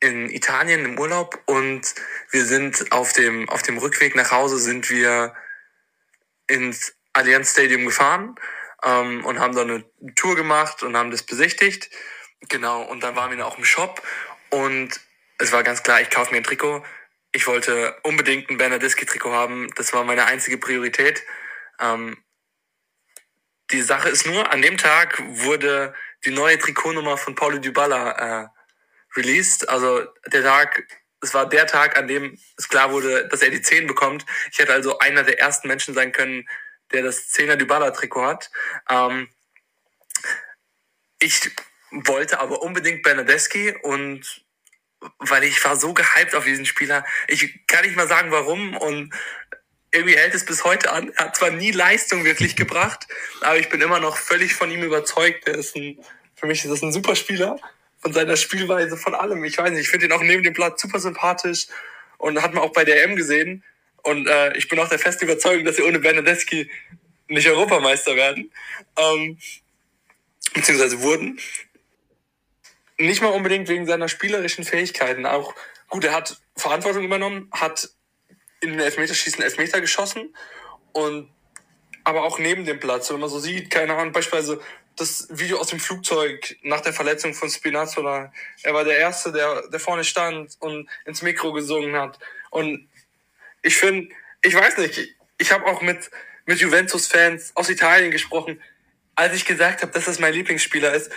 [0.00, 1.94] in Italien im Urlaub und
[2.30, 5.34] wir sind auf dem, auf dem Rückweg nach Hause sind wir
[6.48, 8.34] ins Allianz Stadium gefahren
[8.82, 9.84] ähm, und haben da eine
[10.16, 11.88] Tour gemacht und haben das besichtigt.
[12.48, 14.02] Genau, und dann waren wir auch im Shop
[14.50, 15.00] und
[15.38, 16.84] es war ganz klar, ich kaufe mir ein Trikot.
[17.32, 19.70] Ich wollte unbedingt ein Bernardeschi-Trikot haben.
[19.76, 21.22] Das war meine einzige Priorität.
[21.80, 22.22] Ähm,
[23.70, 25.94] die Sache ist nur, an dem Tag wurde
[26.26, 28.48] die neue Trikotnummer von Paulo Dybala äh,
[29.16, 29.66] released.
[29.70, 30.86] Also der Tag,
[31.22, 34.26] es war der Tag, an dem es klar wurde, dass er die 10 bekommt.
[34.50, 36.46] Ich hätte also einer der ersten Menschen sein können,
[36.92, 38.50] der das 10er Dybala-Trikot hat.
[38.90, 39.28] Ähm,
[41.18, 41.50] ich
[41.90, 44.44] wollte aber unbedingt Bernadeschi und
[45.18, 47.04] weil ich war so gehypt auf diesen Spieler.
[47.28, 49.12] Ich kann nicht mal sagen, warum und
[49.90, 51.12] irgendwie hält es bis heute an.
[51.16, 53.06] Er hat zwar nie Leistung wirklich gebracht,
[53.42, 55.46] aber ich bin immer noch völlig von ihm überzeugt.
[55.46, 55.98] Er ist ein,
[56.34, 57.58] für mich ist das ein super Spieler
[58.00, 59.44] von seiner Spielweise, von allem.
[59.44, 61.66] Ich weiß nicht, ich finde ihn auch neben dem Platz super sympathisch
[62.18, 63.62] und hat man auch bei der M gesehen.
[64.02, 66.68] Und äh, ich bin auch der festen Überzeugung, dass sie ohne Bernadeschi
[67.28, 68.50] nicht Europameister werden.
[68.96, 69.38] Ähm,
[70.54, 71.38] beziehungsweise wurden.
[73.02, 75.26] Nicht mal unbedingt wegen seiner spielerischen Fähigkeiten.
[75.26, 75.54] Auch
[75.88, 77.88] gut, er hat Verantwortung übernommen, hat
[78.60, 80.32] in den Elfmeterschießen Elfmeter geschossen
[80.92, 81.28] und
[82.04, 84.60] aber auch neben dem Platz, wenn man so sieht, keine Ahnung, beispielsweise
[84.96, 88.32] das Video aus dem Flugzeug nach der Verletzung von Spinazzola.
[88.62, 92.20] Er war der Erste, der, der vorne stand und ins Mikro gesungen hat.
[92.50, 92.88] Und
[93.62, 96.08] ich finde, ich weiß nicht, ich habe auch mit,
[96.46, 98.60] mit Juventus-Fans aus Italien gesprochen,
[99.16, 101.10] als ich gesagt habe, dass das mein Lieblingsspieler ist.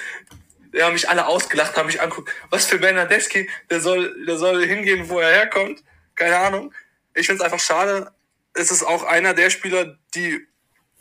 [0.75, 2.31] Die haben mich alle ausgelacht, haben mich angeguckt.
[2.49, 5.83] Was für Bernardeschi, der soll, der soll hingehen, wo er herkommt.
[6.15, 6.73] Keine Ahnung.
[7.13, 8.11] Ich finde es einfach schade.
[8.53, 10.45] Es ist auch einer der Spieler, die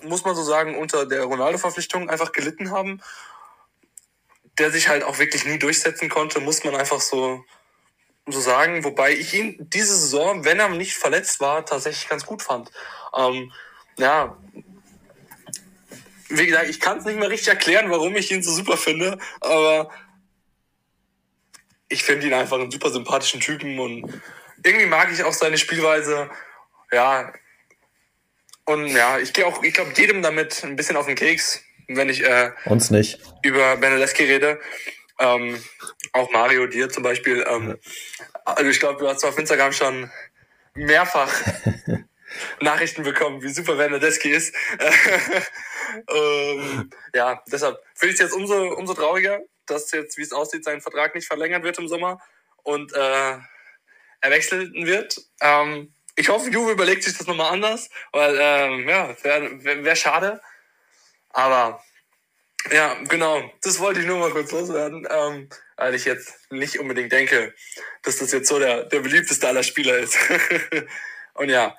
[0.00, 3.00] muss man so sagen, unter der Ronaldo-Verpflichtung einfach gelitten haben,
[4.58, 7.44] der sich halt auch wirklich nie durchsetzen konnte, muss man einfach so,
[8.26, 8.84] so sagen.
[8.84, 12.70] Wobei ich ihn diese Saison, wenn er nicht verletzt war, tatsächlich ganz gut fand.
[13.16, 13.50] Ähm,
[13.96, 14.36] ja,
[16.28, 19.18] wie gesagt, ich kann es nicht mehr richtig erklären, warum ich ihn so super finde,
[19.40, 19.90] aber
[21.88, 24.22] ich finde ihn einfach einen super sympathischen Typen und
[24.62, 26.30] irgendwie mag ich auch seine Spielweise.
[26.90, 27.32] Ja,
[28.64, 32.08] und ja, ich gehe auch, ich glaube, jedem damit ein bisschen auf den Keks, wenn
[32.08, 33.20] ich äh, Uns nicht.
[33.42, 34.60] über Benedeschi rede.
[35.20, 35.62] Ähm,
[36.12, 37.44] auch Mario, dir zum Beispiel.
[37.48, 37.78] Ähm,
[38.44, 40.10] also ich glaube, du hast auf Instagram schon
[40.74, 41.30] mehrfach
[42.60, 44.54] Nachrichten bekommen, wie super Bernadeschi ist.
[46.08, 50.64] ähm, ja, deshalb finde ich es jetzt umso, umso trauriger, dass jetzt, wie es aussieht,
[50.64, 52.20] sein Vertrag nicht verlängert wird im Sommer
[52.62, 53.38] und äh,
[54.20, 55.20] er wechseln wird.
[55.40, 59.96] Ähm, ich hoffe, Juve überlegt sich das nochmal anders, weil ähm, ja, wäre wär, wär
[59.96, 60.40] schade.
[61.30, 61.82] Aber
[62.72, 67.12] ja, genau, das wollte ich nur mal kurz loswerden, ähm, weil ich jetzt nicht unbedingt
[67.12, 67.54] denke,
[68.02, 70.16] dass das jetzt so der, der beliebteste aller Spieler ist.
[71.34, 71.76] Und ja,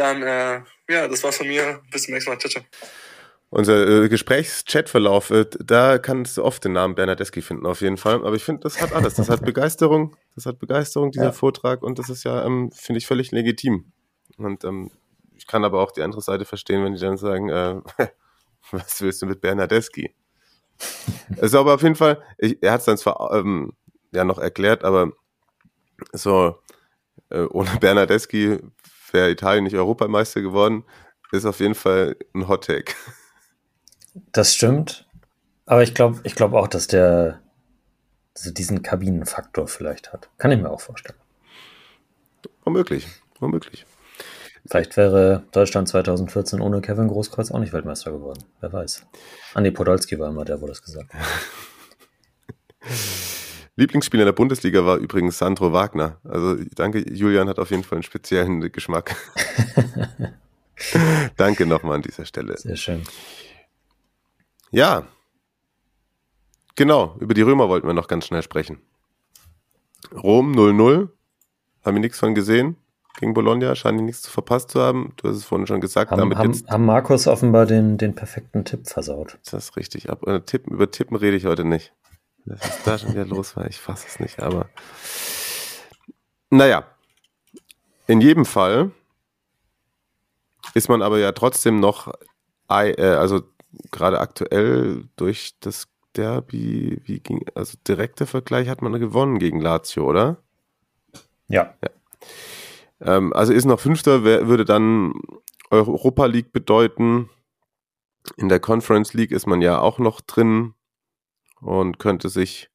[0.00, 1.80] dann, äh, ja, das war's von mir.
[1.92, 2.38] Bis zum nächsten Mal.
[2.38, 2.64] Ciao, ciao.
[3.50, 8.24] Unser äh, Gesprächs-Chatverlauf, äh, da kannst du oft den Namen Bernadeschi finden, auf jeden Fall.
[8.24, 9.14] Aber ich finde, das hat alles.
[9.14, 11.32] Das hat Begeisterung, das hat Begeisterung, dieser Ja.
[11.32, 13.92] Vortrag, und das ist ja, ähm, finde ich, völlig legitim.
[14.38, 14.90] Und ähm,
[15.36, 17.80] ich kann aber auch die andere Seite verstehen, wenn die dann sagen, äh,
[18.70, 20.14] was willst du mit Bernadeschi?
[21.40, 23.72] Also aber auf jeden Fall, ich, er hat es dann zwar ähm,
[24.12, 25.12] ja noch erklärt, aber
[26.12, 26.56] so
[27.30, 28.58] äh, ohne Bernadeschi
[29.12, 30.84] wäre Italien nicht Europameister geworden.
[31.32, 32.92] ist auf jeden Fall ein Hot Take.
[34.32, 35.06] Das stimmt.
[35.66, 37.40] Aber ich glaube ich glaub auch, dass der
[38.36, 40.28] also diesen Kabinenfaktor vielleicht hat.
[40.38, 41.18] Kann ich mir auch vorstellen.
[42.64, 43.06] Womöglich,
[43.38, 43.86] womöglich.
[44.66, 48.44] Vielleicht wäre Deutschland 2014 ohne Kevin Großkreuz auch nicht Weltmeister geworden.
[48.60, 49.06] Wer weiß.
[49.54, 51.24] Andi Podolski war immer der, wo das gesagt hat.
[53.80, 56.18] Lieblingsspieler der Bundesliga war übrigens Sandro Wagner.
[56.22, 59.16] Also danke, Julian hat auf jeden Fall einen speziellen Geschmack.
[61.36, 62.58] danke nochmal an dieser Stelle.
[62.58, 63.04] Sehr schön.
[64.70, 65.06] Ja.
[66.76, 68.82] Genau, über die Römer wollten wir noch ganz schnell sprechen.
[70.12, 71.08] Rom 0-0.
[71.82, 72.76] Haben wir nichts von gesehen.
[73.18, 75.14] Gegen Bologna scheinen die nichts zu verpasst zu haben.
[75.16, 76.10] Du hast es vorhin schon gesagt.
[76.10, 79.38] Haben, damit haben, jetzt, haben Markus offenbar den, den perfekten Tipp versaut.
[79.42, 80.10] ist das richtig?
[80.10, 81.94] Ab, äh, Tippen, über Tippen rede ich heute nicht.
[82.46, 84.68] Ist da schon wieder los war, ich fasse es nicht, aber.
[86.50, 86.84] Naja.
[88.06, 88.90] In jedem Fall
[90.74, 92.12] ist man aber ja trotzdem noch,
[92.68, 93.42] äh, also
[93.92, 100.04] gerade aktuell durch das Derby, wie ging, also direkter Vergleich hat man gewonnen gegen Lazio,
[100.08, 100.38] oder?
[101.48, 101.74] Ja.
[103.00, 105.14] Ähm, also ist noch Fünfter, würde dann
[105.70, 107.30] Europa League bedeuten.
[108.36, 110.74] In der Conference League ist man ja auch noch drin
[111.60, 112.70] und könnte sich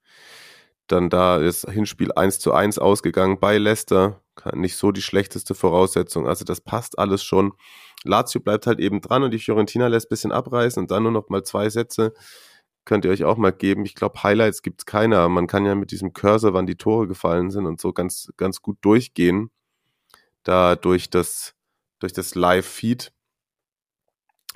[0.88, 4.22] dann da das Hinspiel 1 zu 1 ausgegangen bei Leicester.
[4.54, 6.28] Nicht so die schlechteste Voraussetzung.
[6.28, 7.54] Also das passt alles schon.
[8.04, 11.12] Lazio bleibt halt eben dran und die Fiorentina lässt ein bisschen abreißen und dann nur
[11.12, 12.14] noch mal zwei Sätze.
[12.84, 13.84] Könnt ihr euch auch mal geben.
[13.86, 15.18] Ich glaube, Highlights gibt's keine.
[15.18, 18.32] aber Man kann ja mit diesem Cursor, wann die Tore gefallen sind und so ganz,
[18.38, 19.50] ganz gut durchgehen.
[20.44, 21.56] Da durch das,
[21.98, 23.12] durch das Live-Feed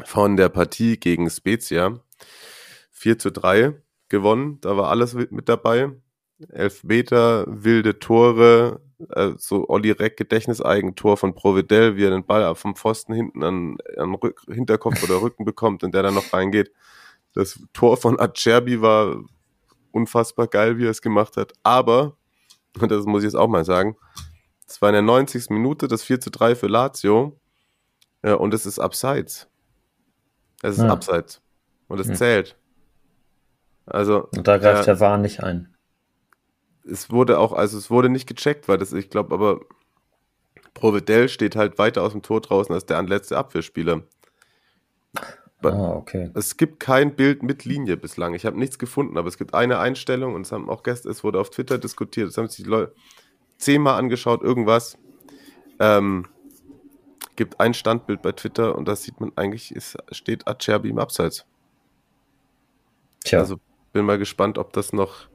[0.04, 2.00] von der Partie gegen Spezia.
[2.92, 4.60] 4 zu 3 gewonnen.
[4.62, 5.92] Da war alles mit dabei.
[6.50, 12.76] Elfmeter, wilde Tore, äh, so Olli Reck Gedächtniseigentor von Providel, wie er den Ball vom
[12.76, 16.72] Pfosten hinten an, an Rück, Hinterkopf oder Rücken bekommt und der dann noch reingeht.
[17.34, 19.18] Das Tor von Acerbi war
[19.92, 21.54] unfassbar geil, wie er es gemacht hat.
[21.64, 22.16] Aber,
[22.80, 23.98] und das muss ich jetzt auch mal sagen,
[24.66, 25.50] es war in der 90.
[25.50, 27.38] Minute das 4 zu 3 für Lazio
[28.22, 29.48] äh, und es ist Abseits.
[30.62, 30.90] Es ist Ja.
[30.90, 31.42] Abseits.
[31.88, 32.16] Und es Hm.
[32.16, 32.56] zählt.
[33.90, 35.74] Also, Und da greift äh, der Wahn nicht ein.
[36.90, 39.62] es wurde auch, also es wurde nicht gecheckt, weil das, ich glaube, aber
[40.74, 44.04] Providel steht halt weiter aus dem Tor draußen als der letzte Abwehrspieler.
[45.62, 46.32] Ah, okay.
[46.36, 48.34] Es gibt kein Bild mit Linie bislang.
[48.34, 51.24] Ich habe nichts gefunden, aber es gibt eine Einstellung und es haben auch gestern, es
[51.24, 52.94] wurde auf Twitter diskutiert, es haben sich die Leute
[53.58, 54.98] zehnmal angeschaut, irgendwas.
[55.80, 56.28] Ähm,
[57.36, 61.46] gibt ein Standbild bei Twitter und da sieht man eigentlich, ist, steht Acerbi im Abseits.
[63.24, 63.60] Tja, Also
[63.92, 65.28] bin mal gespannt, ob das noch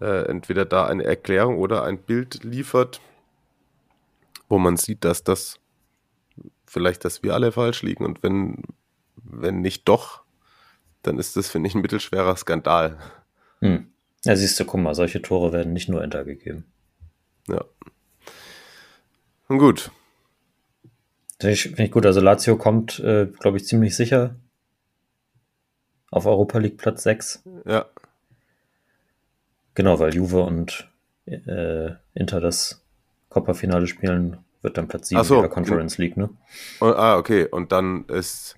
[0.00, 3.00] äh, entweder da eine Erklärung oder ein Bild liefert,
[4.48, 5.58] wo man sieht, dass das
[6.66, 8.62] vielleicht, dass wir alle falsch liegen und wenn,
[9.16, 10.22] wenn nicht doch,
[11.02, 12.98] dann ist das, finde ich, ein mittelschwerer Skandal.
[13.60, 13.86] hm.
[14.24, 16.64] ja, siehst du, guck mal, solche Tore werden nicht nur Enter gegeben.
[17.48, 17.64] Ja.
[19.48, 19.90] Nun gut.
[21.40, 22.06] Finde ich, finde ich gut.
[22.06, 24.36] Also Lazio kommt, äh, glaube ich, ziemlich sicher
[26.10, 27.44] auf Europa League Platz 6.
[27.66, 27.86] Ja.
[29.74, 30.90] Genau, weil Juve und
[31.26, 32.84] äh, Inter das
[33.28, 35.40] Coppa-Finale spielen, wird dann Platz 7 Ach so.
[35.40, 36.30] der Conference League, ne?
[36.80, 37.46] Und, ah, okay.
[37.46, 38.56] Und dann ist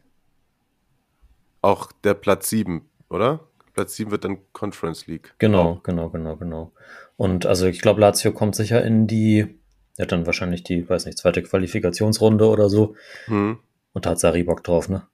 [1.60, 3.40] auch der Platz 7, oder?
[3.74, 5.34] Platz 7 wird dann Conference League.
[5.38, 6.72] Genau, genau, genau, genau.
[7.16, 9.58] Und also ich glaube, Lazio kommt sicher in die,
[9.96, 12.96] ja dann wahrscheinlich die, weiß nicht, zweite Qualifikationsrunde oder so.
[13.26, 13.58] Hm.
[13.92, 15.06] Und da hat Sari Bock drauf, ne?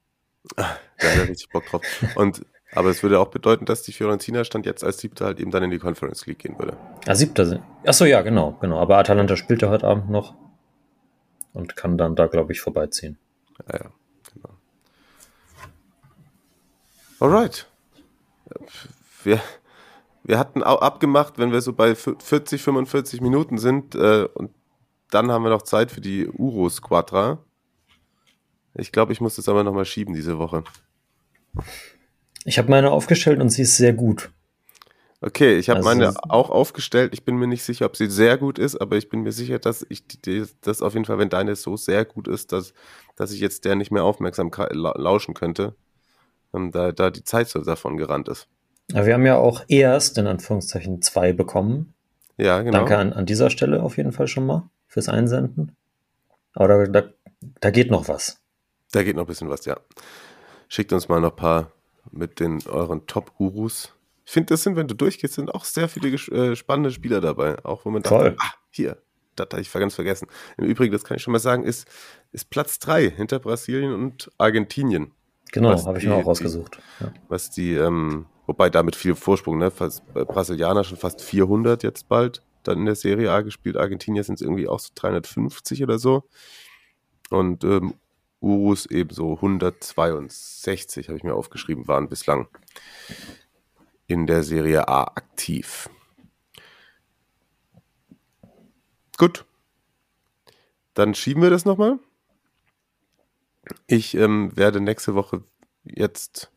[0.56, 1.82] Da hat er richtig Bock drauf.
[2.16, 5.50] Und, aber es würde auch bedeuten, dass die Fiorentina stand jetzt als Siebter halt eben
[5.50, 6.76] dann in die Conference League gehen würde.
[7.06, 7.62] Ah, siebter sind.
[7.86, 8.78] Achso, ja, genau, genau.
[8.78, 10.34] Aber Atalanta spielt ja heute Abend noch
[11.52, 13.18] und kann dann da, glaube ich, vorbeiziehen.
[13.68, 13.90] Ja, ja,
[14.34, 14.50] genau.
[17.20, 17.66] Alright.
[19.24, 19.40] Wir,
[20.22, 24.52] wir hatten auch abgemacht, wenn wir so bei 40, 45 Minuten sind äh, und
[25.10, 27.38] dann haben wir noch Zeit für die Uro Squadra.
[28.78, 30.64] Ich glaube, ich muss das aber nochmal schieben diese Woche.
[32.44, 34.30] Ich habe meine aufgestellt und sie ist sehr gut.
[35.20, 37.12] Okay, ich habe Also- meine auch aufgestellt.
[37.12, 39.58] Ich bin mir nicht sicher, ob sie sehr gut ist, aber ich bin mir sicher,
[39.58, 40.04] dass ich
[40.60, 42.72] das auf jeden Fall, wenn deine so sehr gut ist, dass,
[43.16, 45.74] dass ich jetzt der nicht mehr aufmerksam lauschen könnte,
[46.54, 48.46] ähm, da, da die Zeit so davon gerannt ist.
[48.94, 51.94] Aber wir haben ja auch erst, in Anführungszeichen, zwei bekommen.
[52.36, 52.78] Ja, genau.
[52.78, 55.72] Danke an, an dieser Stelle auf jeden Fall schon mal fürs Einsenden.
[56.54, 57.08] Aber da, da,
[57.60, 58.40] da geht noch was.
[58.92, 59.78] Da geht noch ein bisschen was, ja.
[60.68, 61.72] Schickt uns mal noch ein paar
[62.10, 63.92] mit den euren Top-Urus.
[64.24, 67.64] Ich finde, das sind, wenn du durchgehst, sind auch sehr viele äh, spannende Spieler dabei.
[67.64, 68.98] Auch wo man dachte, ah, hier,
[69.36, 70.28] das hatte ich ganz vergessen.
[70.56, 71.88] Im Übrigen, das kann ich schon mal sagen, ist,
[72.32, 75.12] ist Platz 3 hinter Brasilien und Argentinien.
[75.52, 76.78] Genau, habe ich mir auch rausgesucht.
[77.00, 77.12] Ja.
[77.28, 79.70] Was die, ähm, wobei damit viel Vorsprung, ne?
[79.70, 83.76] Fast, äh, Brasilianer schon fast 400 jetzt bald, dann in der Serie A gespielt.
[83.76, 86.24] Argentinier sind es irgendwie auch so 350 oder so.
[87.30, 87.94] Und ähm,
[88.40, 92.48] Urus ebenso 162, habe ich mir aufgeschrieben, waren bislang
[94.06, 95.90] in der Serie A aktiv.
[99.16, 99.44] Gut.
[100.94, 101.98] Dann schieben wir das nochmal.
[103.86, 105.42] Ich ähm, werde nächste Woche
[105.84, 106.50] jetzt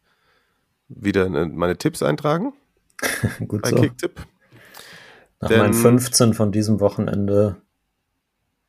[0.88, 2.54] wieder ne- meine Tipps eintragen.
[3.48, 3.76] Gut Bei so.
[3.78, 4.26] Kicktipp.
[5.40, 7.62] Nach Denn- meinen 15 von diesem Wochenende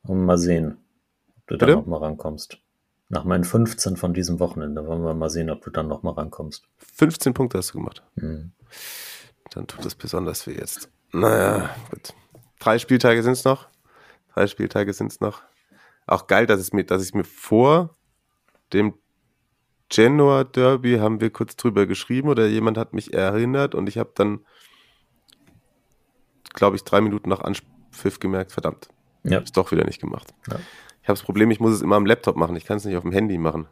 [0.05, 0.79] wir mal sehen,
[1.37, 1.79] ob du da Bitte?
[1.79, 2.59] noch mal rankommst.
[3.13, 6.13] Nach meinen 15 von diesem Wochenende wollen wir mal sehen, ob du dann noch mal
[6.13, 6.65] rankommst.
[6.95, 8.03] 15 Punkte hast du gemacht.
[8.17, 8.53] Hm.
[9.51, 10.89] Dann tut das besonders weh jetzt.
[11.13, 12.15] Naja, gut.
[12.59, 13.69] Drei Spieltage sind es noch.
[14.33, 15.43] Drei Spieltage sind es noch.
[16.07, 17.95] Auch geil, dass es mir, dass ich mir vor
[18.73, 18.95] dem
[19.91, 24.13] Genoa Derby haben wir kurz drüber geschrieben oder jemand hat mich erinnert und ich habe
[24.15, 24.41] dann,
[26.55, 28.89] glaube ich, drei Minuten nach Anpfiff gemerkt, verdammt,
[29.23, 29.41] Ja.
[29.41, 30.33] ist doch wieder nicht gemacht.
[30.51, 30.57] Ja.
[31.03, 32.55] Ich habe das Problem, ich muss es immer am Laptop machen.
[32.57, 33.67] Ich kann es nicht auf dem Handy machen.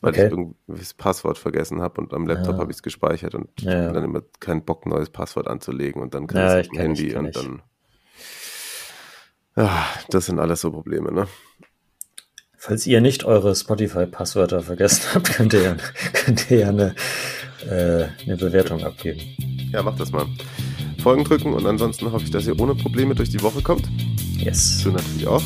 [0.00, 0.26] Weil Okay.
[0.26, 2.60] ich irgendwie das Passwort vergessen habe und am Laptop Ja.
[2.60, 6.12] habe ich es gespeichert und Ja, dann immer keinen Bock, ein neues Passwort anzulegen und
[6.14, 7.34] dann kann Ja, ich ich es kenn ich, Handy kenn und ich.
[7.34, 7.62] dann.
[9.56, 11.28] Ah, das sind alles so Probleme, ne?
[12.56, 15.76] Falls ihr nicht eure Spotify-Passwörter vergessen habt, könnt ihr ja,
[16.12, 16.94] könnt ihr ja eine,
[17.68, 19.20] äh, eine Bewertung abgeben.
[19.72, 20.26] Ja, macht das mal.
[21.02, 23.88] Folgen drücken und ansonsten hoffe ich, dass ihr ohne Probleme durch die Woche kommt.
[24.38, 24.82] Yes.
[24.82, 25.42] Du natürlich auch.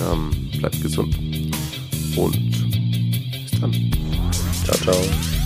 [0.00, 1.16] Ähm, bleibt gesund
[2.16, 2.32] und
[3.50, 3.72] bis dann.
[4.64, 5.37] Ciao, ciao.